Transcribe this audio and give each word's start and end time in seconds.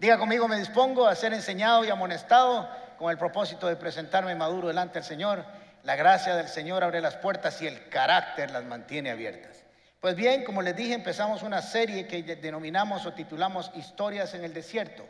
Diga 0.00 0.16
conmigo, 0.16 0.48
me 0.48 0.56
dispongo 0.56 1.06
a 1.06 1.14
ser 1.14 1.34
enseñado 1.34 1.84
y 1.84 1.90
amonestado 1.90 2.66
con 2.96 3.10
el 3.10 3.18
propósito 3.18 3.66
de 3.66 3.76
presentarme 3.76 4.34
maduro 4.34 4.68
delante 4.68 4.94
del 4.94 5.04
Señor. 5.04 5.44
La 5.82 5.94
gracia 5.94 6.34
del 6.36 6.48
Señor 6.48 6.82
abre 6.82 7.02
las 7.02 7.16
puertas 7.16 7.60
y 7.60 7.66
el 7.66 7.90
carácter 7.90 8.50
las 8.50 8.64
mantiene 8.64 9.10
abiertas. 9.10 9.62
Pues 10.00 10.16
bien, 10.16 10.42
como 10.42 10.62
les 10.62 10.74
dije, 10.74 10.94
empezamos 10.94 11.42
una 11.42 11.60
serie 11.60 12.06
que 12.06 12.22
denominamos 12.22 13.04
o 13.04 13.12
titulamos 13.12 13.70
Historias 13.74 14.32
en 14.32 14.42
el 14.42 14.54
Desierto. 14.54 15.04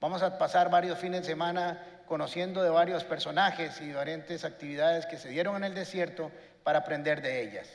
Vamos 0.00 0.24
a 0.24 0.36
pasar 0.36 0.68
varios 0.70 0.98
fines 0.98 1.20
de 1.20 1.28
semana 1.28 1.78
conociendo 2.08 2.64
de 2.64 2.70
varios 2.70 3.04
personajes 3.04 3.80
y 3.80 3.86
diferentes 3.86 4.44
actividades 4.44 5.06
que 5.06 5.18
se 5.18 5.28
dieron 5.28 5.54
en 5.54 5.62
el 5.62 5.74
desierto 5.76 6.32
para 6.64 6.80
aprender 6.80 7.22
de 7.22 7.42
ellas. 7.42 7.68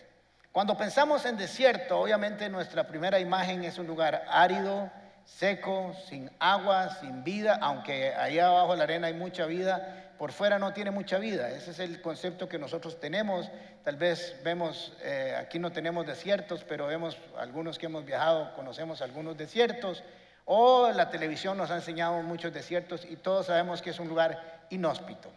Cuando 0.51 0.75
pensamos 0.75 1.25
en 1.25 1.37
desierto, 1.37 1.97
obviamente 1.97 2.49
nuestra 2.49 2.85
primera 2.85 3.21
imagen 3.21 3.63
es 3.63 3.77
un 3.77 3.87
lugar 3.87 4.25
árido, 4.27 4.91
seco, 5.27 5.93
sin 6.09 6.31
agua, 6.39 6.89
sin 7.01 7.23
vida, 7.23 7.59
aunque 7.61 8.13
allá 8.15 8.47
abajo 8.47 8.73
en 8.73 8.79
la 8.79 8.83
arena 8.85 9.07
hay 9.07 9.13
mucha 9.13 9.45
vida, 9.45 10.13
por 10.17 10.31
fuera 10.31 10.57
no 10.57 10.73
tiene 10.73 10.89
mucha 10.89 11.19
vida. 11.19 11.51
Ese 11.51 11.71
es 11.71 11.79
el 11.79 12.01
concepto 12.01 12.49
que 12.49 12.57
nosotros 12.57 12.99
tenemos. 12.99 13.51
Tal 13.83 13.97
vez 13.97 14.35
vemos, 14.43 14.93
eh, 15.03 15.35
aquí 15.37 15.59
no 15.59 15.71
tenemos 15.71 16.07
desiertos, 16.07 16.63
pero 16.63 16.87
vemos 16.87 17.17
algunos 17.37 17.77
que 17.77 17.85
hemos 17.85 18.03
viajado, 18.05 18.55
conocemos 18.55 19.01
algunos 19.01 19.37
desiertos. 19.37 20.03
O 20.45 20.89
la 20.91 21.09
televisión 21.09 21.57
nos 21.57 21.69
ha 21.69 21.75
enseñado 21.75 22.21
muchos 22.23 22.53
desiertos 22.53 23.05
y 23.05 23.17
todos 23.17 23.47
sabemos 23.47 23.81
que 23.81 23.91
es 23.91 23.99
un 23.99 24.07
lugar 24.07 24.65
inhóspito. 24.69 25.29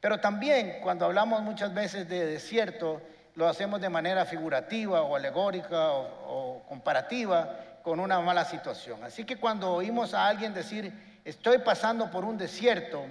Pero 0.00 0.20
también 0.20 0.78
cuando 0.82 1.04
hablamos 1.04 1.42
muchas 1.42 1.74
veces 1.74 2.08
de 2.08 2.24
desierto, 2.24 3.02
lo 3.34 3.48
hacemos 3.48 3.80
de 3.80 3.88
manera 3.88 4.24
figurativa 4.24 5.02
o 5.02 5.16
alegórica 5.16 5.90
o 5.90 6.62
comparativa 6.68 7.73
con 7.84 8.00
una 8.00 8.18
mala 8.20 8.46
situación. 8.46 9.04
Así 9.04 9.26
que 9.26 9.36
cuando 9.36 9.74
oímos 9.74 10.14
a 10.14 10.26
alguien 10.26 10.54
decir, 10.54 11.20
estoy 11.22 11.58
pasando 11.58 12.10
por 12.10 12.24
un 12.24 12.38
desierto, 12.38 13.04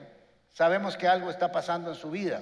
sabemos 0.52 0.97
que 0.97 1.07
algo 1.07 1.30
está 1.30 1.52
pasando 1.52 1.91
en 1.91 1.95
su 1.95 2.09
vida. 2.09 2.41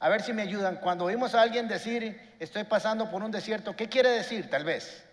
A 0.00 0.08
ver 0.08 0.20
si 0.20 0.32
me 0.32 0.42
ayudan. 0.42 0.78
Cuando 0.78 1.04
oímos 1.04 1.36
a 1.36 1.42
alguien 1.42 1.68
decir, 1.68 2.34
estoy 2.40 2.64
pasando 2.64 3.08
por 3.08 3.22
un 3.22 3.30
desierto, 3.30 3.76
¿qué 3.76 3.88
quiere 3.88 4.10
decir 4.10 4.50
tal 4.50 4.64
vez? 4.64 5.04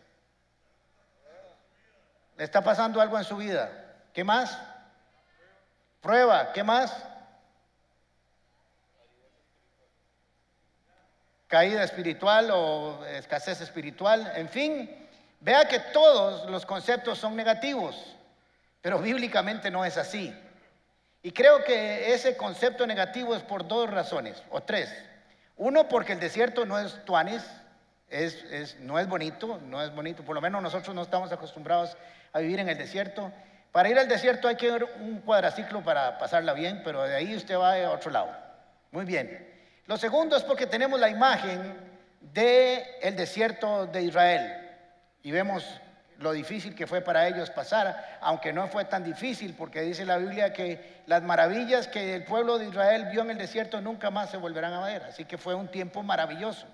¿Le 2.35 2.43
está 2.43 2.63
pasando 2.63 2.99
algo 2.99 3.17
en 3.19 3.23
su 3.25 3.37
vida? 3.37 3.71
¿Qué 4.11 4.23
más? 4.23 4.57
Prueba, 6.01 6.51
¿qué 6.51 6.63
más? 6.63 6.95
Caída 11.45 11.83
espiritual 11.83 12.49
o 12.51 13.05
escasez 13.05 13.61
espiritual, 13.61 14.31
en 14.35 14.49
fin, 14.49 15.04
Vea 15.45 15.67
que 15.67 15.77
todos 15.77 16.49
los 16.49 16.65
conceptos 16.65 17.19
son 17.19 17.35
negativos, 17.35 17.95
pero 18.81 18.97
bíblicamente 18.97 19.69
no 19.69 19.85
es 19.85 19.95
así. 19.95 20.35
Y 21.21 21.31
creo 21.33 21.63
que 21.63 22.15
ese 22.15 22.35
concepto 22.35 22.87
negativo 22.87 23.35
es 23.35 23.43
por 23.43 23.67
dos 23.67 23.87
razones, 23.87 24.41
o 24.49 24.63
tres. 24.63 24.91
Uno, 25.55 25.87
porque 25.87 26.13
el 26.13 26.19
desierto 26.19 26.65
no 26.65 26.79
es 26.79 27.05
tuanis, 27.05 27.43
es, 28.09 28.79
no 28.79 28.97
es 28.97 29.07
bonito, 29.07 29.61
no 29.67 29.83
es 29.83 29.93
bonito, 29.93 30.23
por 30.23 30.33
lo 30.33 30.41
menos 30.41 30.63
nosotros 30.63 30.95
no 30.95 31.03
estamos 31.03 31.31
acostumbrados 31.31 31.95
a 32.33 32.39
vivir 32.39 32.59
en 32.59 32.69
el 32.69 32.79
desierto. 32.79 33.31
Para 33.71 33.87
ir 33.89 33.99
al 33.99 34.07
desierto 34.07 34.47
hay 34.47 34.55
que 34.55 34.65
ir 34.65 34.83
un 34.99 35.19
cuadraciclo 35.19 35.83
para 35.83 36.17
pasarla 36.17 36.53
bien, 36.53 36.81
pero 36.83 37.03
de 37.03 37.13
ahí 37.13 37.35
usted 37.35 37.55
va 37.55 37.75
a 37.75 37.91
otro 37.91 38.09
lado. 38.09 38.35
Muy 38.89 39.05
bien. 39.05 39.47
Lo 39.85 39.95
segundo 39.97 40.35
es 40.37 40.41
porque 40.41 40.65
tenemos 40.65 40.99
la 40.99 41.09
imagen 41.09 41.77
del 42.19 42.81
el 43.03 43.15
desierto 43.15 43.85
de 43.85 44.01
Israel 44.01 44.64
y 45.25 45.31
vemos 45.31 45.65
lo 46.19 46.33
difícil 46.33 46.75
que 46.75 46.85
fue 46.85 47.01
para 47.01 47.27
ellos 47.27 47.49
pasar, 47.49 48.19
aunque 48.21 48.53
no 48.53 48.67
fue 48.67 48.85
tan 48.85 49.03
difícil, 49.03 49.55
porque 49.57 49.81
dice 49.81 50.05
la 50.05 50.17
Biblia 50.17 50.53
que 50.53 51.01
las 51.07 51.23
maravillas 51.23 51.87
que 51.87 52.13
el 52.13 52.25
pueblo 52.25 52.59
de 52.59 52.67
Israel 52.67 53.07
vio 53.11 53.23
en 53.23 53.31
el 53.31 53.39
desierto 53.39 53.81
nunca 53.81 54.11
más 54.11 54.29
se 54.29 54.37
volverán 54.37 54.73
a 54.73 54.85
ver, 54.85 55.01
así 55.01 55.25
que 55.25 55.39
fue 55.39 55.55
un 55.55 55.67
tiempo 55.67 56.03
maravilloso. 56.03 56.67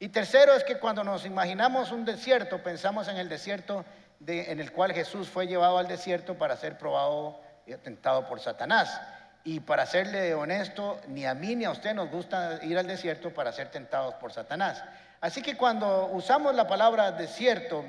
Y 0.00 0.08
tercero 0.08 0.54
es 0.54 0.64
que 0.64 0.80
cuando 0.80 1.04
nos 1.04 1.24
imaginamos 1.26 1.92
un 1.92 2.04
desierto, 2.04 2.60
pensamos 2.60 3.06
en 3.06 3.18
el 3.18 3.28
desierto 3.28 3.84
en 4.26 4.58
el 4.58 4.72
cual 4.72 4.92
Jesús 4.92 5.28
fue 5.28 5.46
llevado 5.46 5.78
al 5.78 5.86
desierto 5.86 6.34
para 6.34 6.56
ser 6.56 6.76
probado 6.76 7.40
y 7.68 7.72
atentado 7.72 8.26
por 8.26 8.40
Satanás. 8.40 9.00
Y 9.44 9.60
para 9.60 9.86
serle 9.86 10.34
honesto, 10.34 11.00
ni 11.06 11.24
a 11.24 11.34
mí 11.34 11.54
ni 11.54 11.66
a 11.66 11.70
usted 11.70 11.94
nos 11.94 12.10
gusta 12.10 12.58
ir 12.64 12.76
al 12.76 12.88
desierto 12.88 13.32
para 13.32 13.52
ser 13.52 13.68
tentados 13.68 14.14
por 14.14 14.32
Satanás. 14.32 14.82
Así 15.20 15.42
que 15.42 15.56
cuando 15.56 16.06
usamos 16.12 16.54
la 16.54 16.66
palabra 16.66 17.12
desierto, 17.12 17.84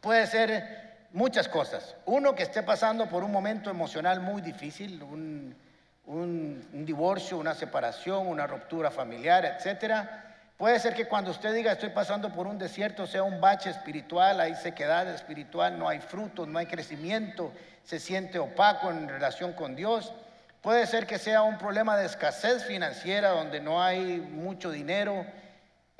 puede 0.00 0.26
ser 0.26 1.08
muchas 1.12 1.48
cosas. 1.48 1.94
Uno 2.06 2.34
que 2.34 2.42
esté 2.42 2.62
pasando 2.62 3.06
por 3.06 3.22
un 3.22 3.32
momento 3.32 3.70
emocional 3.70 4.20
muy 4.20 4.42
difícil, 4.42 5.02
un, 5.02 5.56
divorcio, 6.72 7.38
una 7.38 7.54
separación, 7.54 8.26
una 8.26 8.46
ruptura 8.46 8.90
familiar, 8.90 9.44
etc. 9.44 10.08
Puede 10.56 10.78
ser 10.80 10.94
que 10.94 11.06
cuando 11.06 11.30
usted 11.30 11.54
diga 11.54 11.72
estoy 11.72 11.90
pasando 11.90 12.32
por 12.32 12.46
un 12.46 12.58
desierto 12.58 13.06
sea 13.06 13.22
un 13.22 13.40
bache 13.40 13.70
espiritual, 13.70 14.40
hay 14.40 14.56
sequedad 14.56 15.08
espiritual, 15.08 15.78
no 15.78 15.88
hay 15.88 16.00
frutos, 16.00 16.48
no 16.48 16.58
hay 16.58 16.66
crecimiento, 16.66 17.52
se 17.84 18.00
siente 18.00 18.38
opaco 18.38 18.90
en 18.90 19.08
relación 19.08 19.52
con 19.52 19.76
Dios. 19.76 20.12
Puede 20.62 20.86
ser 20.86 21.06
que 21.06 21.18
sea 21.18 21.42
un 21.42 21.58
problema 21.58 21.96
de 21.96 22.06
escasez 22.06 22.64
financiera 22.64 23.30
donde 23.30 23.60
no 23.60 23.82
hay 23.82 24.18
mucho 24.18 24.70
dinero 24.70 25.24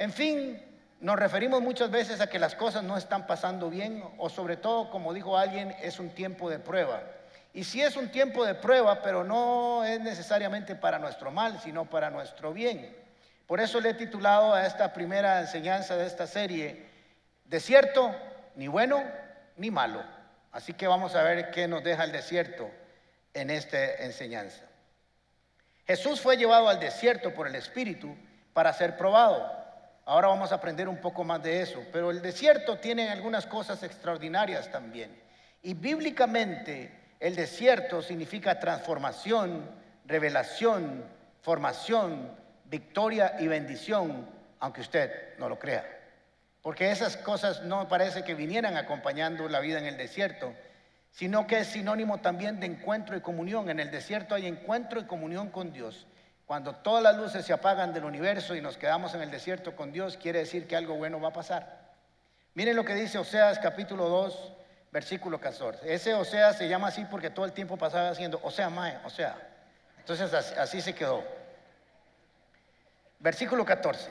en 0.01 0.15
fin, 0.15 0.59
nos 1.01 1.19
referimos 1.19 1.61
muchas 1.61 1.91
veces 1.91 2.23
a 2.23 2.27
que 2.27 2.39
las 2.39 2.55
cosas 2.55 2.83
no 2.83 2.97
están 2.97 3.27
pasando 3.27 3.69
bien 3.69 4.03
o 4.17 4.31
sobre 4.31 4.57
todo, 4.57 4.91
como 4.91 5.13
dijo 5.13 5.37
alguien, 5.37 5.77
es 5.83 5.99
un 5.99 6.09
tiempo 6.09 6.49
de 6.49 6.59
prueba. 6.59 7.03
Y 7.53 7.65
si 7.65 7.83
es 7.83 7.99
un 7.99 8.09
tiempo 8.09 8.47
de 8.47 8.55
prueba, 8.55 9.03
pero 9.03 9.25
no 9.25 9.85
es 9.85 10.01
necesariamente 10.01 10.75
para 10.75 10.99
nuestro 10.99 11.31
mal, 11.31 11.61
sino 11.61 11.85
para 11.85 12.09
nuestro 12.09 12.55
bien. 12.55 12.97
Por 13.47 13.61
eso 13.61 13.79
le 13.79 13.91
he 13.91 13.95
titulado 13.95 14.55
a 14.55 14.65
esta 14.65 14.95
primera 14.95 15.39
enseñanza 15.39 15.99
de 15.99 16.07
esta 16.07 16.27
serie, 16.27 16.87
Desierto, 17.45 18.17
ni 18.55 18.69
bueno 18.69 19.05
ni 19.59 19.71
malo. 19.71 20.03
Así 20.51 20.73
que 20.73 20.87
vamos 20.87 21.15
a 21.15 21.23
ver 21.23 21.51
qué 21.51 21.69
nos 21.69 21.85
deja 21.85 22.05
el 22.05 22.13
desierto 22.13 22.71
en 23.35 23.51
esta 23.51 23.97
enseñanza. 23.97 24.63
Jesús 25.87 26.23
fue 26.23 26.39
llevado 26.39 26.71
al 26.71 26.81
desierto 26.81 27.35
por 27.35 27.47
el 27.47 27.55
Espíritu 27.55 28.17
para 28.55 28.73
ser 28.73 28.97
probado. 28.97 29.60
Ahora 30.11 30.27
vamos 30.27 30.51
a 30.51 30.57
aprender 30.57 30.89
un 30.89 30.97
poco 30.97 31.23
más 31.23 31.41
de 31.41 31.63
eso, 31.63 31.85
pero 31.93 32.11
el 32.11 32.21
desierto 32.21 32.79
tiene 32.79 33.11
algunas 33.11 33.47
cosas 33.47 33.81
extraordinarias 33.85 34.69
también. 34.73 35.17
Y 35.63 35.75
bíblicamente 35.75 36.91
el 37.21 37.37
desierto 37.37 38.03
significa 38.03 38.59
transformación, 38.59 39.71
revelación, 40.07 41.05
formación, 41.43 42.29
victoria 42.65 43.37
y 43.39 43.47
bendición, 43.47 44.29
aunque 44.59 44.81
usted 44.81 45.39
no 45.39 45.49
lo 45.49 45.61
crea. 45.61 45.87
Porque 46.61 46.91
esas 46.91 47.17
cosas 47.17 47.63
no 47.63 47.87
parece 47.87 48.25
que 48.25 48.35
vinieran 48.35 48.77
acompañando 48.77 49.49
la 49.49 49.61
vida 49.61 49.79
en 49.79 49.87
el 49.87 49.97
desierto, 49.97 50.53
sino 51.13 51.47
que 51.47 51.61
es 51.61 51.69
sinónimo 51.69 52.19
también 52.19 52.59
de 52.59 52.67
encuentro 52.67 53.17
y 53.17 53.21
comunión. 53.21 53.71
En 53.71 53.79
el 53.79 53.93
desierto 53.93 54.35
hay 54.35 54.49
encuentro 54.49 54.99
y 54.99 55.05
comunión 55.05 55.51
con 55.51 55.73
Dios. 55.73 56.09
Cuando 56.51 56.75
todas 56.75 57.01
las 57.01 57.17
luces 57.17 57.47
se 57.47 57.53
apagan 57.53 57.95
del 57.95 58.03
universo 58.03 58.57
y 58.57 58.61
nos 58.61 58.77
quedamos 58.77 59.15
en 59.15 59.23
el 59.23 59.31
desierto 59.31 59.77
con 59.77 59.93
Dios, 59.93 60.17
quiere 60.17 60.41
decir 60.41 60.67
que 60.67 60.75
algo 60.75 60.97
bueno 60.97 61.21
va 61.21 61.29
a 61.29 61.33
pasar. 61.33 61.79
Miren 62.55 62.75
lo 62.75 62.85
que 62.85 62.97
dice 62.97 63.19
Oseas 63.19 63.61
capítulo 63.61 64.09
2, 64.09 64.53
versículo 64.91 65.41
14. 65.41 65.95
Ese 65.95 66.13
Oseas 66.13 66.59
se 66.59 66.69
llama 66.69 66.89
así 66.89 67.05
porque 67.05 67.31
todo 67.31 67.45
el 67.45 67.53
tiempo 67.53 67.77
pasaba 67.77 68.09
haciendo 68.09 68.41
Osea 68.43 68.69
Mae, 68.69 68.99
o 69.05 69.11
sea. 69.11 69.37
Entonces 69.99 70.35
así, 70.35 70.55
así 70.59 70.81
se 70.81 70.93
quedó. 70.93 71.23
Versículo 73.21 73.65
14. 73.65 74.11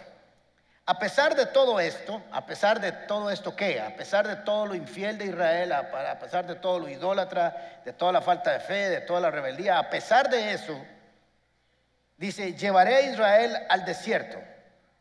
A 0.86 0.98
pesar 0.98 1.36
de 1.36 1.46
todo 1.46 1.78
esto, 1.82 2.24
a 2.32 2.46
pesar 2.46 2.80
de 2.80 2.94
todo 2.94 3.32
esto 3.32 3.54
que, 3.54 3.82
a 3.82 3.98
pesar 3.98 4.26
de 4.26 4.38
todo 4.38 4.66
lo 4.66 4.76
infiel 4.76 5.18
de 5.18 5.26
Israel, 5.26 5.74
a 5.74 6.18
pesar 6.18 6.48
de 6.48 6.56
todo 6.56 6.80
lo 6.80 6.88
idólatra, 6.88 7.82
de 7.84 7.92
toda 7.92 8.14
la 8.14 8.22
falta 8.22 8.54
de 8.54 8.62
fe, 8.62 8.88
de 8.88 9.02
toda 9.02 9.20
la 9.20 9.30
rebeldía, 9.30 9.78
a 9.78 9.90
pesar 9.90 10.30
de 10.30 10.54
eso, 10.54 10.82
Dice, 12.20 12.54
llevaré 12.54 12.96
a 12.96 13.02
Israel 13.02 13.58
al 13.70 13.86
desierto. 13.86 14.38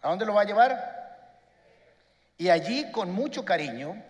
¿A 0.02 0.08
dónde 0.08 0.24
lo 0.24 0.34
va 0.34 0.42
a 0.42 0.44
llevar? 0.44 1.26
Y 2.36 2.48
allí 2.48 2.92
con 2.92 3.10
mucho 3.10 3.44
cariño 3.44 4.00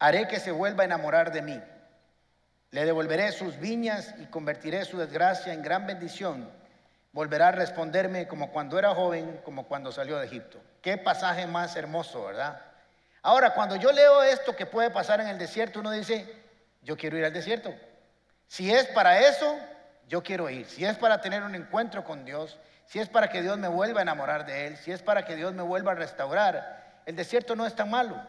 haré 0.00 0.26
que 0.26 0.40
se 0.40 0.50
vuelva 0.50 0.82
a 0.82 0.86
enamorar 0.86 1.30
de 1.30 1.42
mí. 1.42 1.62
Le 2.72 2.84
devolveré 2.84 3.30
sus 3.30 3.56
viñas 3.60 4.16
y 4.18 4.26
convertiré 4.26 4.84
su 4.84 4.98
desgracia 4.98 5.52
en 5.52 5.62
gran 5.62 5.86
bendición. 5.86 6.50
Volverá 7.12 7.48
a 7.48 7.52
responderme 7.52 8.26
como 8.26 8.50
cuando 8.50 8.80
era 8.80 8.96
joven, 8.96 9.40
como 9.44 9.68
cuando 9.68 9.92
salió 9.92 10.18
de 10.18 10.26
Egipto. 10.26 10.60
Qué 10.82 10.98
pasaje 10.98 11.46
más 11.46 11.76
hermoso, 11.76 12.24
¿verdad? 12.24 12.60
Ahora, 13.22 13.54
cuando 13.54 13.76
yo 13.76 13.92
leo 13.92 14.24
esto 14.24 14.56
que 14.56 14.66
puede 14.66 14.90
pasar 14.90 15.20
en 15.20 15.28
el 15.28 15.38
desierto, 15.38 15.78
uno 15.78 15.92
dice, 15.92 16.26
yo 16.82 16.96
quiero 16.96 17.16
ir 17.16 17.24
al 17.24 17.32
desierto. 17.32 17.72
Si 18.48 18.74
es 18.74 18.86
para 18.86 19.20
eso, 19.20 19.56
yo 20.10 20.24
quiero 20.24 20.50
ir. 20.50 20.66
Si 20.66 20.84
es 20.84 20.98
para 20.98 21.20
tener 21.20 21.44
un 21.44 21.54
encuentro 21.54 22.04
con 22.04 22.24
Dios, 22.24 22.58
si 22.84 22.98
es 22.98 23.08
para 23.08 23.28
que 23.30 23.42
Dios 23.42 23.56
me 23.58 23.68
vuelva 23.68 24.00
a 24.00 24.02
enamorar 24.02 24.44
de 24.44 24.66
Él, 24.66 24.76
si 24.76 24.90
es 24.90 25.00
para 25.02 25.24
que 25.24 25.36
Dios 25.36 25.54
me 25.54 25.62
vuelva 25.62 25.92
a 25.92 25.94
restaurar, 25.94 27.02
el 27.06 27.14
desierto 27.14 27.54
no 27.54 27.64
es 27.64 27.76
tan 27.76 27.88
malo. 27.88 28.20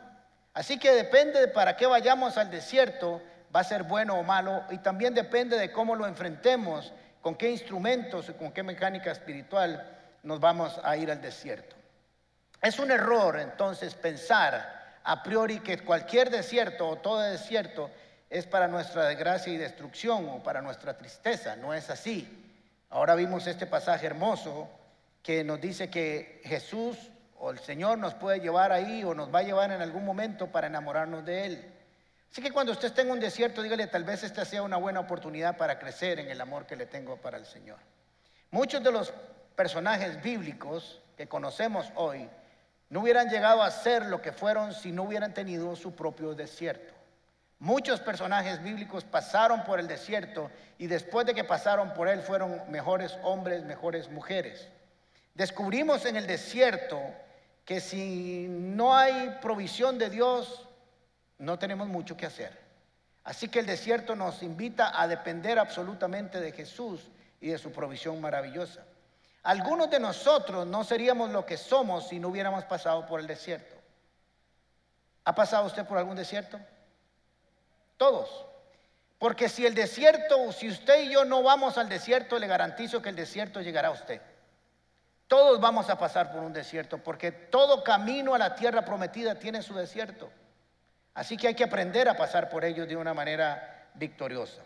Así 0.53 0.77
que 0.77 0.91
depende 0.91 1.39
de 1.39 1.47
para 1.47 1.75
qué 1.75 1.87
vayamos 1.87 2.37
al 2.37 2.51
desierto, 2.51 3.19
va 3.53 3.61
a 3.61 3.63
ser 3.63 3.81
bueno 3.83 4.13
o 4.13 4.23
malo 4.23 4.63
y 4.69 4.77
también 4.77 5.15
depende 5.15 5.57
de 5.57 5.71
cómo 5.71 5.95
lo 5.95 6.05
enfrentemos, 6.05 6.93
con 7.19 7.33
qué 7.33 7.49
instrumentos 7.49 8.29
y 8.29 8.33
con 8.33 8.51
qué 8.51 8.61
mecánica 8.61 9.11
espiritual 9.11 9.83
nos 10.21 10.39
vamos 10.39 10.79
a 10.83 10.95
ir 10.97 11.09
al 11.09 11.19
desierto. 11.19 11.75
Es 12.61 12.77
un 12.77 12.91
error 12.91 13.39
entonces 13.39 13.95
pensar 13.95 14.99
a 15.03 15.23
priori 15.23 15.61
que 15.61 15.79
cualquier 15.79 16.29
desierto 16.29 16.87
o 16.87 16.97
todo 16.97 17.21
desierto 17.21 17.89
es 18.31 18.47
para 18.47 18.69
nuestra 18.69 19.07
desgracia 19.07 19.51
y 19.51 19.57
destrucción 19.57 20.27
o 20.29 20.41
para 20.41 20.61
nuestra 20.61 20.97
tristeza. 20.97 21.57
No 21.57 21.73
es 21.73 21.89
así. 21.89 22.25
Ahora 22.89 23.13
vimos 23.13 23.45
este 23.45 23.67
pasaje 23.67 24.05
hermoso 24.05 24.69
que 25.21 25.43
nos 25.43 25.59
dice 25.59 25.89
que 25.89 26.41
Jesús 26.45 26.97
o 27.37 27.51
el 27.51 27.59
Señor 27.59 27.97
nos 27.97 28.13
puede 28.13 28.39
llevar 28.39 28.71
ahí 28.71 29.03
o 29.03 29.13
nos 29.13 29.35
va 29.35 29.39
a 29.39 29.43
llevar 29.43 29.73
en 29.73 29.81
algún 29.81 30.05
momento 30.05 30.47
para 30.47 30.67
enamorarnos 30.67 31.25
de 31.25 31.45
Él. 31.45 31.73
Así 32.31 32.41
que 32.41 32.51
cuando 32.51 32.71
usted 32.71 32.87
esté 32.87 33.01
en 33.01 33.11
un 33.11 33.19
desierto, 33.19 33.61
dígale, 33.61 33.87
tal 33.87 34.05
vez 34.05 34.23
esta 34.23 34.45
sea 34.45 34.63
una 34.63 34.77
buena 34.77 35.01
oportunidad 35.01 35.57
para 35.57 35.77
crecer 35.77 36.17
en 36.19 36.31
el 36.31 36.39
amor 36.39 36.65
que 36.65 36.77
le 36.77 36.85
tengo 36.85 37.17
para 37.17 37.37
el 37.37 37.45
Señor. 37.45 37.79
Muchos 38.49 38.81
de 38.81 38.93
los 38.93 39.13
personajes 39.57 40.23
bíblicos 40.23 41.01
que 41.17 41.27
conocemos 41.27 41.91
hoy 41.95 42.29
no 42.89 43.01
hubieran 43.01 43.29
llegado 43.29 43.61
a 43.61 43.71
ser 43.71 44.05
lo 44.05 44.21
que 44.21 44.31
fueron 44.31 44.73
si 44.73 44.93
no 44.93 45.03
hubieran 45.03 45.33
tenido 45.33 45.75
su 45.75 45.93
propio 45.93 46.33
desierto. 46.33 47.00
Muchos 47.61 47.99
personajes 47.99 48.63
bíblicos 48.63 49.03
pasaron 49.03 49.63
por 49.65 49.79
el 49.79 49.87
desierto 49.87 50.49
y 50.79 50.87
después 50.87 51.27
de 51.27 51.35
que 51.35 51.43
pasaron 51.43 51.93
por 51.93 52.07
él 52.07 52.23
fueron 52.23 52.59
mejores 52.71 53.15
hombres, 53.21 53.63
mejores 53.65 54.09
mujeres. 54.09 54.67
Descubrimos 55.35 56.05
en 56.05 56.15
el 56.15 56.25
desierto 56.25 56.99
que 57.63 57.79
si 57.79 58.47
no 58.49 58.97
hay 58.97 59.37
provisión 59.43 59.99
de 59.99 60.09
Dios, 60.09 60.67
no 61.37 61.59
tenemos 61.59 61.87
mucho 61.87 62.17
que 62.17 62.25
hacer. 62.25 62.57
Así 63.23 63.47
que 63.47 63.59
el 63.59 63.67
desierto 63.67 64.15
nos 64.15 64.41
invita 64.41 64.99
a 64.99 65.07
depender 65.07 65.59
absolutamente 65.59 66.41
de 66.41 66.53
Jesús 66.53 67.11
y 67.39 67.49
de 67.49 67.59
su 67.59 67.71
provisión 67.71 68.19
maravillosa. 68.19 68.83
Algunos 69.43 69.91
de 69.91 69.99
nosotros 69.99 70.65
no 70.65 70.83
seríamos 70.83 71.29
lo 71.29 71.45
que 71.45 71.57
somos 71.57 72.07
si 72.07 72.19
no 72.19 72.29
hubiéramos 72.29 72.63
pasado 72.63 73.05
por 73.05 73.19
el 73.19 73.27
desierto. 73.27 73.75
¿Ha 75.25 75.35
pasado 75.35 75.67
usted 75.67 75.85
por 75.85 75.99
algún 75.99 76.15
desierto? 76.15 76.59
Todos. 78.01 78.47
Porque 79.19 79.47
si 79.47 79.63
el 79.63 79.75
desierto, 79.75 80.51
si 80.53 80.67
usted 80.67 81.03
y 81.03 81.11
yo 81.11 81.23
no 81.23 81.43
vamos 81.43 81.77
al 81.77 81.87
desierto, 81.87 82.39
le 82.39 82.47
garantizo 82.47 82.99
que 82.99 83.09
el 83.09 83.15
desierto 83.15 83.61
llegará 83.61 83.89
a 83.89 83.91
usted. 83.91 84.19
Todos 85.27 85.61
vamos 85.61 85.87
a 85.87 85.99
pasar 85.99 86.31
por 86.31 86.41
un 86.41 86.51
desierto, 86.51 86.97
porque 86.97 87.31
todo 87.31 87.83
camino 87.83 88.33
a 88.33 88.39
la 88.39 88.55
tierra 88.55 88.83
prometida 88.83 89.35
tiene 89.35 89.61
su 89.61 89.75
desierto. 89.75 90.31
Así 91.13 91.37
que 91.37 91.49
hay 91.49 91.53
que 91.53 91.63
aprender 91.63 92.09
a 92.09 92.17
pasar 92.17 92.49
por 92.49 92.65
ellos 92.65 92.87
de 92.87 92.95
una 92.95 93.13
manera 93.13 93.91
victoriosa. 93.93 94.63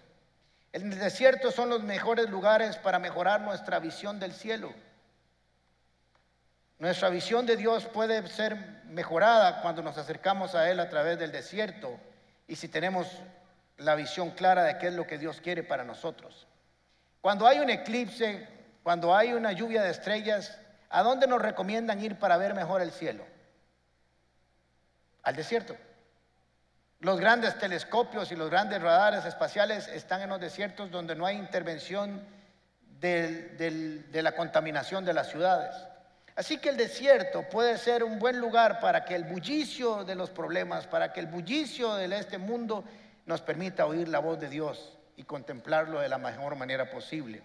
El 0.72 0.98
desierto 0.98 1.52
son 1.52 1.68
los 1.68 1.84
mejores 1.84 2.30
lugares 2.30 2.78
para 2.78 3.00
mejorar 3.00 3.42
nuestra 3.42 3.80
visión 3.80 4.18
del 4.18 4.32
cielo. 4.32 4.72
Nuestra 6.80 7.10
visión 7.10 7.46
de 7.46 7.58
Dios 7.58 7.84
puede 7.88 8.26
ser 8.30 8.56
mejorada 8.86 9.62
cuando 9.62 9.82
nos 9.82 9.98
acercamos 9.98 10.56
a 10.56 10.72
Él 10.72 10.80
a 10.80 10.88
través 10.88 11.20
del 11.20 11.34
desierto 11.34 12.00
y 12.48 12.56
si 12.56 12.68
tenemos 12.68 13.08
la 13.78 13.96
visión 13.96 14.32
clara 14.32 14.64
de 14.64 14.78
qué 14.78 14.88
es 14.88 14.94
lo 14.94 15.08
que 15.08 15.18
Dios 15.18 15.42
quiere 15.42 15.64
para 15.64 15.84
nosotros. 15.84 16.48
Cuando 17.22 17.48
hay 17.48 17.60
un 17.60 17.70
eclipse, 17.70 18.48
cuando 18.84 19.16
hay 19.16 19.34
una 19.34 19.52
lluvia 19.52 19.82
de 19.82 19.92
estrellas, 19.92 20.58
¿a 20.90 21.04
dónde 21.04 21.28
nos 21.28 21.42
recomiendan 21.42 22.02
ir 22.04 22.18
para 22.18 22.38
ver 22.38 22.54
mejor 22.54 22.82
el 22.82 22.92
cielo? 22.92 23.26
Al 25.24 25.36
desierto. 25.36 25.76
Los 27.00 27.20
grandes 27.20 27.58
telescopios 27.58 28.32
y 28.32 28.36
los 28.36 28.50
grandes 28.50 28.82
radares 28.82 29.26
espaciales 29.26 29.88
están 29.88 30.22
en 30.22 30.30
los 30.30 30.40
desiertos 30.40 30.92
donde 30.92 31.16
no 31.16 31.26
hay 31.26 31.36
intervención 31.38 32.26
de 33.00 34.22
la 34.24 34.32
contaminación 34.34 35.04
de 35.04 35.14
las 35.14 35.30
ciudades. 35.30 35.76
Así 36.36 36.58
que 36.58 36.70
el 36.70 36.76
desierto 36.76 37.44
puede 37.50 37.78
ser 37.78 38.04
un 38.04 38.20
buen 38.20 38.40
lugar 38.40 38.82
para 38.82 39.06
que 39.06 39.16
el 39.16 39.24
bullicio 39.24 40.04
de 40.04 40.16
los 40.16 40.30
problemas, 40.30 40.86
para 40.86 41.14
que 41.14 41.22
el 41.22 41.28
bullicio 41.28 41.96
de 41.96 42.14
este 42.18 42.38
mundo 42.38 42.84
nos 43.26 43.42
permita 43.42 43.86
oír 43.86 44.10
la 44.10 44.20
voz 44.20 44.40
de 44.40 44.50
Dios 44.50 44.98
y 45.16 45.24
contemplarlo 45.24 46.02
de 46.02 46.10
la 46.10 46.18
mejor 46.18 46.56
manera 46.56 46.90
posible. 46.92 47.42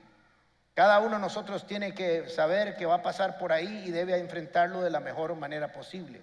Cada 0.74 0.98
uno 0.98 1.16
de 1.16 1.20
nosotros 1.20 1.66
tiene 1.66 1.94
que 1.94 2.28
saber 2.28 2.76
que 2.76 2.86
va 2.86 2.96
a 2.96 3.02
pasar 3.02 3.38
por 3.38 3.52
ahí 3.52 3.84
y 3.86 3.90
debe 3.90 4.18
enfrentarlo 4.18 4.80
de 4.82 4.90
la 4.90 5.00
mejor 5.00 5.36
manera 5.36 5.72
posible. 5.72 6.20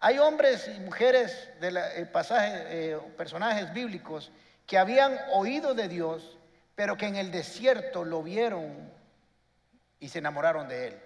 Hay 0.00 0.18
hombres 0.18 0.68
y 0.68 0.80
mujeres 0.80 1.50
de 1.60 1.68
eh, 1.68 2.08
eh, 2.10 2.98
personajes 3.16 3.72
bíblicos 3.72 4.32
que 4.66 4.76
habían 4.76 5.16
oído 5.32 5.74
de 5.74 5.86
Dios, 5.86 6.36
pero 6.74 6.96
que 6.96 7.06
en 7.06 7.14
el 7.14 7.30
desierto 7.30 8.04
lo 8.04 8.22
vieron 8.24 8.90
y 10.00 10.08
se 10.08 10.18
enamoraron 10.18 10.66
de 10.68 10.88
él. 10.88 11.00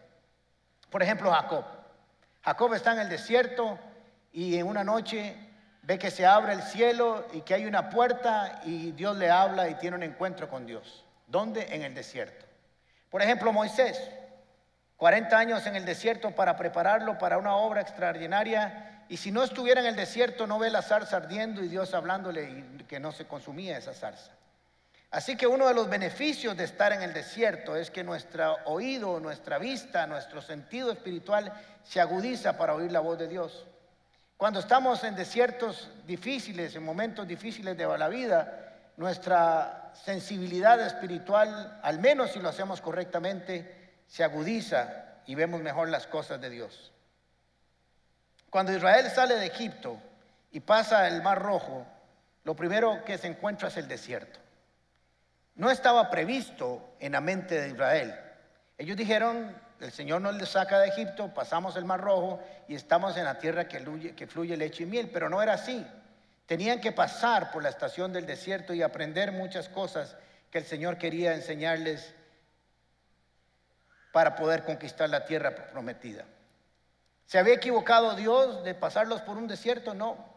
Por 0.96 1.02
ejemplo, 1.02 1.30
Jacob. 1.30 1.62
Jacob 2.42 2.72
está 2.72 2.94
en 2.94 3.00
el 3.00 3.10
desierto 3.10 3.78
y 4.32 4.56
en 4.56 4.66
una 4.66 4.82
noche 4.82 5.36
ve 5.82 5.98
que 5.98 6.10
se 6.10 6.24
abre 6.24 6.54
el 6.54 6.62
cielo 6.62 7.26
y 7.34 7.42
que 7.42 7.52
hay 7.52 7.66
una 7.66 7.90
puerta 7.90 8.62
y 8.64 8.92
Dios 8.92 9.14
le 9.18 9.28
habla 9.30 9.68
y 9.68 9.74
tiene 9.74 9.96
un 9.96 10.02
encuentro 10.02 10.48
con 10.48 10.64
Dios. 10.64 11.04
¿Dónde? 11.26 11.66
En 11.74 11.82
el 11.82 11.94
desierto. 11.94 12.46
Por 13.10 13.20
ejemplo, 13.20 13.52
Moisés. 13.52 14.10
40 14.96 15.36
años 15.36 15.66
en 15.66 15.76
el 15.76 15.84
desierto 15.84 16.30
para 16.30 16.56
prepararlo 16.56 17.18
para 17.18 17.36
una 17.36 17.56
obra 17.56 17.82
extraordinaria. 17.82 19.04
Y 19.10 19.18
si 19.18 19.30
no 19.30 19.44
estuviera 19.44 19.82
en 19.82 19.88
el 19.88 19.96
desierto, 19.96 20.46
no 20.46 20.58
ve 20.58 20.70
la 20.70 20.80
zarza 20.80 21.18
ardiendo 21.18 21.62
y 21.62 21.68
Dios 21.68 21.92
hablándole 21.92 22.44
y 22.44 22.84
que 22.88 23.00
no 23.00 23.12
se 23.12 23.26
consumía 23.26 23.76
esa 23.76 23.92
zarza. 23.92 24.32
Así 25.10 25.36
que 25.36 25.46
uno 25.46 25.68
de 25.68 25.74
los 25.74 25.88
beneficios 25.88 26.56
de 26.56 26.64
estar 26.64 26.92
en 26.92 27.02
el 27.02 27.12
desierto 27.12 27.76
es 27.76 27.90
que 27.90 28.02
nuestro 28.02 28.56
oído, 28.64 29.20
nuestra 29.20 29.58
vista, 29.58 30.06
nuestro 30.06 30.42
sentido 30.42 30.90
espiritual 30.90 31.52
se 31.84 32.00
agudiza 32.00 32.58
para 32.58 32.74
oír 32.74 32.90
la 32.90 33.00
voz 33.00 33.18
de 33.18 33.28
Dios. 33.28 33.66
Cuando 34.36 34.60
estamos 34.60 35.02
en 35.04 35.16
desiertos 35.16 35.88
difíciles, 36.06 36.74
en 36.74 36.84
momentos 36.84 37.26
difíciles 37.26 37.76
de 37.76 37.86
la 37.98 38.08
vida, 38.08 38.74
nuestra 38.96 39.92
sensibilidad 40.04 40.80
espiritual, 40.80 41.80
al 41.82 42.00
menos 42.00 42.32
si 42.32 42.40
lo 42.40 42.48
hacemos 42.48 42.80
correctamente, 42.80 44.02
se 44.06 44.24
agudiza 44.24 45.04
y 45.26 45.34
vemos 45.34 45.60
mejor 45.60 45.88
las 45.88 46.06
cosas 46.06 46.40
de 46.40 46.50
Dios. 46.50 46.92
Cuando 48.50 48.72
Israel 48.72 49.10
sale 49.10 49.36
de 49.36 49.46
Egipto 49.46 49.98
y 50.50 50.60
pasa 50.60 51.08
el 51.08 51.22
Mar 51.22 51.40
Rojo, 51.40 51.86
lo 52.44 52.54
primero 52.54 53.04
que 53.04 53.18
se 53.18 53.28
encuentra 53.28 53.68
es 53.68 53.76
el 53.76 53.88
desierto. 53.88 54.38
No 55.56 55.70
estaba 55.70 56.10
previsto 56.10 56.94
en 57.00 57.12
la 57.12 57.20
mente 57.20 57.60
de 57.60 57.68
Israel. 57.70 58.14
Ellos 58.78 58.96
dijeron, 58.96 59.56
el 59.80 59.90
Señor 59.90 60.20
nos 60.20 60.48
saca 60.48 60.78
de 60.78 60.88
Egipto, 60.88 61.32
pasamos 61.32 61.76
el 61.76 61.84
Mar 61.84 62.00
Rojo 62.00 62.40
y 62.68 62.74
estamos 62.74 63.16
en 63.16 63.24
la 63.24 63.38
tierra 63.38 63.66
que 63.66 63.80
fluye, 63.80 64.14
que 64.14 64.26
fluye 64.26 64.56
leche 64.56 64.84
y 64.84 64.86
miel, 64.86 65.10
pero 65.12 65.28
no 65.28 65.42
era 65.42 65.54
así. 65.54 65.86
Tenían 66.46 66.80
que 66.80 66.92
pasar 66.92 67.50
por 67.50 67.62
la 67.62 67.70
estación 67.70 68.12
del 68.12 68.26
desierto 68.26 68.74
y 68.74 68.82
aprender 68.82 69.32
muchas 69.32 69.68
cosas 69.68 70.16
que 70.50 70.58
el 70.58 70.64
Señor 70.64 70.98
quería 70.98 71.34
enseñarles 71.34 72.14
para 74.12 74.36
poder 74.36 74.62
conquistar 74.64 75.08
la 75.10 75.24
tierra 75.24 75.54
prometida. 75.54 76.24
¿Se 77.26 77.38
había 77.38 77.54
equivocado 77.54 78.14
Dios 78.14 78.62
de 78.62 78.74
pasarlos 78.74 79.20
por 79.22 79.36
un 79.36 79.48
desierto? 79.48 79.94
No. 79.94 80.35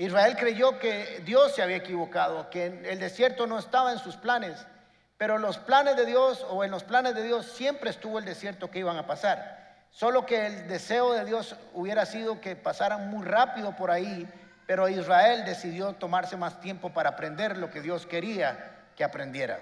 Israel 0.00 0.34
creyó 0.38 0.78
que 0.78 1.20
Dios 1.26 1.54
se 1.54 1.62
había 1.62 1.76
equivocado, 1.76 2.48
que 2.48 2.64
el 2.64 2.98
desierto 2.98 3.46
no 3.46 3.58
estaba 3.58 3.92
en 3.92 3.98
sus 3.98 4.16
planes, 4.16 4.66
pero 5.18 5.36
los 5.36 5.58
planes 5.58 5.94
de 5.94 6.06
Dios 6.06 6.46
o 6.48 6.64
en 6.64 6.70
los 6.70 6.84
planes 6.84 7.14
de 7.14 7.22
Dios 7.22 7.44
siempre 7.44 7.90
estuvo 7.90 8.18
el 8.18 8.24
desierto 8.24 8.70
que 8.70 8.78
iban 8.78 8.96
a 8.96 9.06
pasar. 9.06 9.84
Solo 9.90 10.24
que 10.24 10.46
el 10.46 10.68
deseo 10.68 11.12
de 11.12 11.26
Dios 11.26 11.54
hubiera 11.74 12.06
sido 12.06 12.40
que 12.40 12.56
pasaran 12.56 13.10
muy 13.10 13.26
rápido 13.26 13.76
por 13.76 13.90
ahí, 13.90 14.26
pero 14.66 14.88
Israel 14.88 15.44
decidió 15.44 15.92
tomarse 15.92 16.34
más 16.34 16.62
tiempo 16.62 16.88
para 16.94 17.10
aprender 17.10 17.58
lo 17.58 17.70
que 17.70 17.82
Dios 17.82 18.06
quería 18.06 18.86
que 18.96 19.04
aprendiera. 19.04 19.60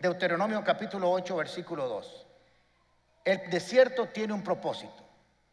Deuteronomio 0.00 0.62
capítulo 0.62 1.10
8, 1.10 1.34
versículo 1.36 1.88
2. 1.88 2.26
El 3.24 3.48
desierto 3.48 4.08
tiene 4.08 4.34
un 4.34 4.44
propósito. 4.44 5.02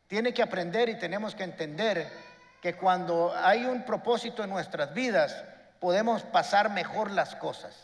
Tiene 0.07 0.33
que 0.33 0.43
aprender 0.43 0.89
y 0.89 0.99
tenemos 0.99 1.35
que 1.35 1.45
entender 1.45 2.26
que 2.61 2.75
cuando 2.75 3.33
hay 3.35 3.65
un 3.65 3.83
propósito 3.83 4.43
en 4.43 4.49
nuestras 4.49 4.93
vidas, 4.93 5.43
podemos 5.79 6.23
pasar 6.23 6.69
mejor 6.69 7.11
las 7.11 7.35
cosas. 7.35 7.75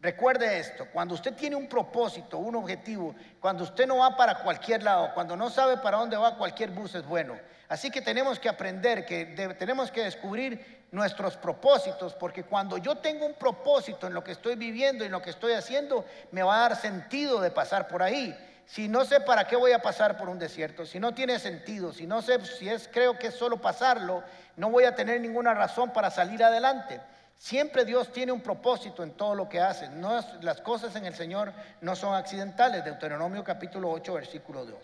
Recuerde 0.00 0.58
esto, 0.58 0.86
cuando 0.92 1.14
usted 1.14 1.34
tiene 1.34 1.56
un 1.56 1.68
propósito, 1.68 2.38
un 2.38 2.54
objetivo, 2.54 3.14
cuando 3.40 3.64
usted 3.64 3.86
no 3.86 3.98
va 3.98 4.16
para 4.16 4.36
cualquier 4.36 4.84
lado, 4.84 5.12
cuando 5.12 5.36
no 5.36 5.50
sabe 5.50 5.76
para 5.78 5.98
dónde 5.98 6.16
va, 6.16 6.36
cualquier 6.36 6.70
bus 6.70 6.94
es 6.94 7.04
bueno. 7.04 7.36
Así 7.68 7.90
que 7.90 8.00
tenemos 8.00 8.38
que 8.38 8.48
aprender, 8.48 9.04
que 9.04 9.26
tenemos 9.58 9.90
que 9.90 10.04
descubrir 10.04 10.86
nuestros 10.92 11.36
propósitos, 11.36 12.14
porque 12.14 12.44
cuando 12.44 12.78
yo 12.78 12.96
tengo 12.98 13.26
un 13.26 13.34
propósito 13.34 14.06
en 14.06 14.14
lo 14.14 14.22
que 14.22 14.32
estoy 14.32 14.54
viviendo 14.54 15.02
y 15.02 15.06
en 15.06 15.12
lo 15.12 15.20
que 15.20 15.30
estoy 15.30 15.52
haciendo, 15.52 16.04
me 16.30 16.42
va 16.42 16.56
a 16.56 16.68
dar 16.68 16.76
sentido 16.76 17.40
de 17.40 17.50
pasar 17.50 17.88
por 17.88 18.02
ahí 18.02 18.36
si 18.68 18.86
no 18.86 19.06
sé 19.06 19.20
para 19.20 19.46
qué 19.46 19.56
voy 19.56 19.72
a 19.72 19.80
pasar 19.80 20.18
por 20.18 20.28
un 20.28 20.38
desierto, 20.38 20.84
si 20.84 21.00
no 21.00 21.14
tiene 21.14 21.38
sentido, 21.38 21.90
si 21.90 22.06
no 22.06 22.20
sé 22.20 22.38
si 22.44 22.68
es 22.68 22.86
creo 22.92 23.18
que 23.18 23.28
es 23.28 23.34
solo 23.34 23.56
pasarlo, 23.62 24.22
no 24.56 24.68
voy 24.68 24.84
a 24.84 24.94
tener 24.94 25.22
ninguna 25.22 25.54
razón 25.54 25.90
para 25.90 26.10
salir 26.10 26.44
adelante. 26.44 27.00
Siempre 27.38 27.86
Dios 27.86 28.12
tiene 28.12 28.30
un 28.30 28.42
propósito 28.42 29.02
en 29.02 29.12
todo 29.12 29.34
lo 29.34 29.48
que 29.48 29.58
hace. 29.58 29.88
No, 29.88 30.20
las 30.42 30.60
cosas 30.60 30.94
en 30.96 31.06
el 31.06 31.14
Señor 31.14 31.54
no 31.80 31.96
son 31.96 32.14
accidentales. 32.14 32.84
Deuteronomio 32.84 33.42
capítulo 33.42 33.90
8, 33.90 34.12
versículo 34.12 34.66
2. 34.66 34.76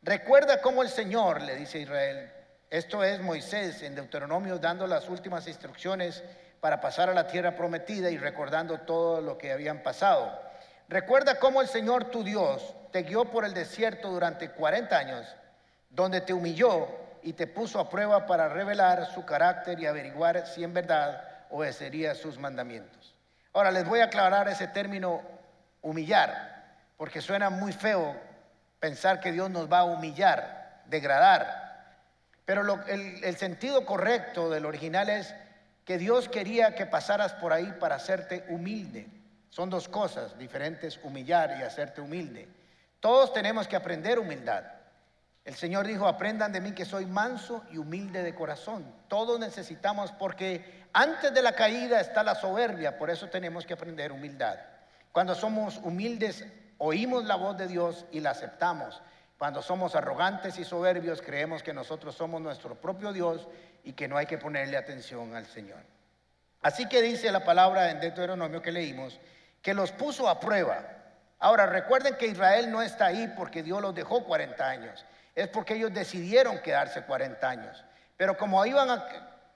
Recuerda 0.00 0.62
cómo 0.62 0.82
el 0.82 0.88
Señor, 0.88 1.42
le 1.42 1.54
dice 1.54 1.78
a 1.78 1.82
Israel, 1.82 2.32
esto 2.70 3.04
es 3.04 3.20
Moisés 3.20 3.82
en 3.82 3.94
Deuteronomio 3.94 4.58
dando 4.58 4.86
las 4.86 5.10
últimas 5.10 5.46
instrucciones 5.48 6.24
para 6.60 6.80
pasar 6.80 7.10
a 7.10 7.14
la 7.14 7.26
tierra 7.26 7.56
prometida 7.56 8.10
y 8.10 8.16
recordando 8.16 8.78
todo 8.80 9.20
lo 9.20 9.36
que 9.36 9.52
habían 9.52 9.82
pasado. 9.82 10.46
Recuerda 10.88 11.38
cómo 11.38 11.60
el 11.60 11.68
Señor 11.68 12.06
tu 12.06 12.22
Dios 12.22 12.75
te 12.92 13.02
guió 13.02 13.26
por 13.26 13.44
el 13.44 13.54
desierto 13.54 14.10
durante 14.10 14.50
40 14.50 14.96
años, 14.96 15.26
donde 15.90 16.20
te 16.20 16.32
humilló 16.32 16.88
y 17.22 17.32
te 17.32 17.46
puso 17.46 17.80
a 17.80 17.88
prueba 17.88 18.26
para 18.26 18.48
revelar 18.48 19.06
su 19.12 19.24
carácter 19.24 19.80
y 19.80 19.86
averiguar 19.86 20.46
si 20.46 20.62
en 20.62 20.72
verdad 20.72 21.22
obedecería 21.50 22.14
sus 22.14 22.38
mandamientos. 22.38 23.14
Ahora 23.52 23.70
les 23.70 23.84
voy 23.84 24.00
a 24.00 24.04
aclarar 24.04 24.48
ese 24.48 24.68
término 24.68 25.22
humillar, 25.82 26.64
porque 26.96 27.20
suena 27.20 27.50
muy 27.50 27.72
feo 27.72 28.14
pensar 28.80 29.20
que 29.20 29.32
Dios 29.32 29.50
nos 29.50 29.70
va 29.70 29.78
a 29.78 29.84
humillar, 29.84 30.82
degradar. 30.86 31.96
Pero 32.44 32.62
el, 32.86 33.24
el 33.24 33.36
sentido 33.36 33.84
correcto 33.84 34.50
del 34.50 34.66
original 34.66 35.08
es 35.08 35.34
que 35.84 35.98
Dios 35.98 36.28
quería 36.28 36.74
que 36.74 36.86
pasaras 36.86 37.32
por 37.34 37.52
ahí 37.52 37.74
para 37.80 37.96
hacerte 37.96 38.44
humilde. 38.48 39.08
Son 39.50 39.70
dos 39.70 39.88
cosas 39.88 40.38
diferentes, 40.38 41.00
humillar 41.02 41.56
y 41.58 41.62
hacerte 41.62 42.00
humilde. 42.00 42.48
Todos 43.06 43.32
tenemos 43.32 43.68
que 43.68 43.76
aprender 43.76 44.18
humildad. 44.18 44.64
El 45.44 45.54
Señor 45.54 45.86
dijo, 45.86 46.08
aprendan 46.08 46.50
de 46.50 46.60
mí 46.60 46.72
que 46.72 46.84
soy 46.84 47.06
manso 47.06 47.62
y 47.70 47.78
humilde 47.78 48.24
de 48.24 48.34
corazón. 48.34 48.84
Todos 49.06 49.38
necesitamos 49.38 50.10
porque 50.10 50.88
antes 50.92 51.32
de 51.32 51.40
la 51.40 51.52
caída 51.52 52.00
está 52.00 52.24
la 52.24 52.34
soberbia, 52.34 52.98
por 52.98 53.08
eso 53.08 53.28
tenemos 53.28 53.64
que 53.64 53.74
aprender 53.74 54.10
humildad. 54.10 54.58
Cuando 55.12 55.36
somos 55.36 55.76
humildes, 55.84 56.46
oímos 56.78 57.26
la 57.26 57.36
voz 57.36 57.56
de 57.56 57.68
Dios 57.68 58.06
y 58.10 58.18
la 58.18 58.30
aceptamos. 58.30 59.00
Cuando 59.38 59.62
somos 59.62 59.94
arrogantes 59.94 60.58
y 60.58 60.64
soberbios, 60.64 61.22
creemos 61.22 61.62
que 61.62 61.72
nosotros 61.72 62.16
somos 62.16 62.40
nuestro 62.40 62.74
propio 62.74 63.12
Dios 63.12 63.46
y 63.84 63.92
que 63.92 64.08
no 64.08 64.16
hay 64.16 64.26
que 64.26 64.38
ponerle 64.38 64.76
atención 64.76 65.36
al 65.36 65.46
Señor. 65.46 65.78
Así 66.60 66.88
que 66.88 67.02
dice 67.02 67.30
la 67.30 67.44
palabra 67.44 67.92
en 67.92 68.00
Deuteronomio 68.00 68.60
que 68.60 68.72
leímos, 68.72 69.20
que 69.62 69.74
los 69.74 69.92
puso 69.92 70.28
a 70.28 70.40
prueba. 70.40 70.95
Ahora 71.38 71.66
recuerden 71.66 72.16
que 72.16 72.26
Israel 72.26 72.70
no 72.70 72.82
está 72.82 73.06
ahí 73.06 73.32
porque 73.36 73.62
Dios 73.62 73.80
los 73.80 73.94
dejó 73.94 74.24
40 74.24 74.66
años 74.66 75.04
es 75.36 75.48
porque 75.48 75.74
ellos 75.74 75.92
decidieron 75.92 76.58
quedarse 76.58 77.02
40 77.02 77.48
años. 77.48 77.84
Pero 78.16 78.36
como 78.38 78.64
iban 78.64 78.90
a, 78.90 79.06